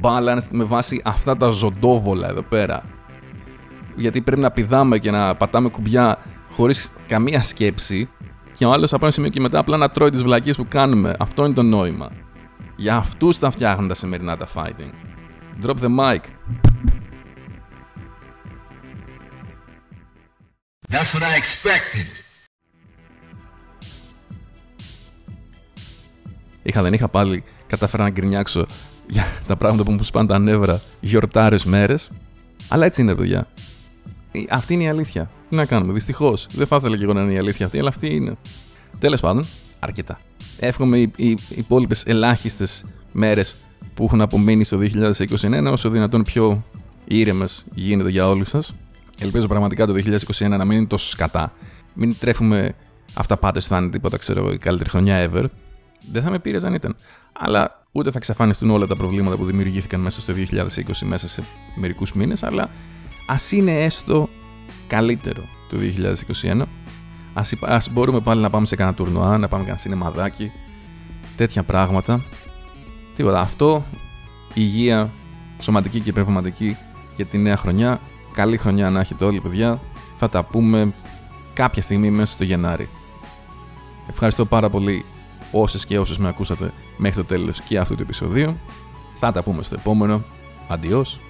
balanced 0.00 0.48
με 0.50 0.64
βάση 0.64 1.02
αυτά 1.04 1.36
τα 1.36 1.50
ζωντόβολα 1.50 2.28
εδώ 2.28 2.42
πέρα. 2.42 2.82
Γιατί 3.96 4.20
πρέπει 4.20 4.40
να 4.40 4.50
πηδάμε 4.50 4.98
και 4.98 5.10
να 5.10 5.34
πατάμε 5.34 5.68
κουμπιά 5.68 6.18
χωρίς 6.50 6.92
καμία 7.06 7.42
σκέψη 7.42 8.08
και 8.54 8.64
ο 8.64 8.72
άλλος 8.72 8.92
από 8.92 9.04
ένα 9.04 9.14
σημείο 9.14 9.30
και 9.30 9.40
μετά 9.40 9.58
απλά 9.58 9.76
να 9.76 9.88
τρώει 9.90 10.10
τις 10.10 10.22
βλακίες 10.22 10.56
που 10.56 10.66
κάνουμε. 10.68 11.14
Αυτό 11.18 11.44
είναι 11.44 11.54
το 11.54 11.62
νόημα. 11.62 12.10
Για 12.76 12.96
αυτούς 12.96 13.38
τα 13.38 13.50
φτιάχνουν 13.50 13.88
τα 13.88 13.94
σημερινά 13.94 14.36
τα 14.36 14.46
fighting. 14.54 14.90
Drop 15.66 15.76
the 15.80 15.98
mic. 15.98 16.20
That's 20.90 21.14
what 21.14 21.22
I 21.22 21.36
expected. 21.36 22.06
Είχα 26.62 26.82
δεν 26.82 26.92
είχα 26.92 27.08
πάλι 27.08 27.44
καταφέρει 27.66 28.02
να 28.02 28.10
γκρινιάξω 28.10 28.66
για 29.08 29.24
τα 29.46 29.56
πράγματα 29.56 29.84
που 29.84 29.92
μου 29.92 30.02
σπάνε 30.02 30.28
τα 30.28 30.38
νεύρα 30.38 30.80
γιορτάρες 31.00 31.64
μέρες. 31.64 32.10
Αλλά 32.68 32.84
έτσι 32.84 33.00
είναι, 33.00 33.14
παιδιά. 33.14 33.48
Αυτή 34.48 34.74
είναι 34.74 34.82
η 34.82 34.88
αλήθεια. 34.88 35.30
Τι 35.48 35.56
να 35.56 35.64
κάνουμε, 35.64 35.92
δυστυχώς. 35.92 36.46
Δεν 36.50 36.66
θα 36.66 36.76
ήθελα 36.76 36.96
και 36.96 37.02
εγώ 37.02 37.12
να 37.12 37.20
είναι 37.20 37.32
η 37.32 37.38
αλήθεια 37.38 37.66
αυτή, 37.66 37.78
αλλά 37.78 37.88
αυτή 37.88 38.14
είναι. 38.14 38.36
Τέλος 38.98 39.20
πάντων, 39.20 39.44
αρκετά. 39.78 40.20
Εύχομαι 40.58 40.98
οι, 40.98 41.12
οι, 41.16 41.28
οι 41.30 41.38
υπόλοιπες 41.48 42.04
ελάχιστες 42.06 42.84
μέρες 43.12 43.56
που 43.94 44.04
έχουν 44.04 44.20
απομείνει 44.20 44.64
στο 44.64 44.78
2021 45.40 45.68
όσο 45.70 45.90
δυνατόν 45.90 46.22
πιο 46.22 46.64
ήρεμες 47.04 47.64
γίνεται 47.74 48.10
για 48.10 48.28
όλους 48.28 48.48
σας. 48.48 48.74
Ελπίζω 49.18 49.46
πραγματικά 49.46 49.86
το 49.86 49.94
2021 50.36 50.48
να 50.48 50.64
μην 50.64 50.76
είναι 50.76 50.86
τόσο 50.86 51.08
σκατά. 51.08 51.52
Μην 51.94 52.18
τρέφουμε 52.18 52.74
αυταπάτε 53.14 53.60
θα 53.60 53.76
είναι 53.76 53.90
τίποτα, 53.90 54.16
ξέρω 54.16 54.52
η 54.52 54.58
καλύτερη 54.58 54.90
χρονιά 54.90 55.30
ever. 55.30 55.44
Δεν 56.12 56.22
θα 56.22 56.30
με 56.30 56.38
πήρε 56.38 56.58
αν 56.66 56.74
ήταν. 56.74 56.96
Αλλά 57.32 57.86
ούτε 57.92 58.10
θα 58.10 58.18
εξαφανιστούν 58.18 58.70
όλα 58.70 58.86
τα 58.86 58.96
προβλήματα 58.96 59.36
που 59.36 59.44
δημιουργήθηκαν 59.44 60.00
μέσα 60.00 60.20
στο 60.20 60.34
2020 60.52 60.66
μέσα 61.02 61.28
σε 61.28 61.42
μερικούς 61.74 62.12
μήνες. 62.12 62.42
Αλλά 62.42 62.70
ας 63.26 63.52
είναι 63.52 63.82
έστω 63.82 64.28
καλύτερο 64.86 65.42
το 65.68 65.76
2021. 66.42 66.62
Ας, 67.34 67.54
ας 67.60 67.90
μπορούμε 67.90 68.20
πάλι 68.20 68.40
να 68.40 68.50
πάμε 68.50 68.66
σε 68.66 68.76
κανένα 68.76 68.96
τουρνουά, 68.96 69.38
να 69.38 69.48
πάμε 69.48 69.62
κανένα 69.62 69.78
σινεμαδάκι, 69.78 70.52
τέτοια 71.36 71.62
πράγματα. 71.62 72.24
Τίποτα. 73.16 73.40
Αυτό, 73.40 73.84
υγεία, 74.54 75.12
σωματική 75.60 76.00
και 76.00 76.12
πνευματική 76.12 76.76
για 77.16 77.24
τη 77.24 77.38
νέα 77.38 77.56
χρονιά. 77.56 78.00
Καλή 78.34 78.56
χρονιά 78.56 78.90
να 78.90 79.00
έχετε 79.00 79.24
όλοι, 79.24 79.40
παιδιά. 79.40 79.80
Θα 80.16 80.28
τα 80.28 80.44
πούμε 80.44 80.92
κάποια 81.52 81.82
στιγμή 81.82 82.10
μέσα 82.10 82.32
στο 82.32 82.44
Γενάρη. 82.44 82.88
Ευχαριστώ 84.08 84.44
πάρα 84.44 84.70
πολύ 84.70 85.04
όσες 85.52 85.86
και 85.86 85.98
όσες 85.98 86.18
με 86.18 86.28
ακούσατε 86.28 86.72
μέχρι 86.96 87.16
το 87.16 87.24
τέλος 87.24 87.60
και 87.60 87.78
αυτού 87.78 87.94
του 87.94 88.02
επεισοδίου. 88.02 88.56
Θα 89.14 89.32
τα 89.32 89.42
πούμε 89.42 89.62
στο 89.62 89.74
επόμενο. 89.78 90.24
Αντιός. 90.68 91.20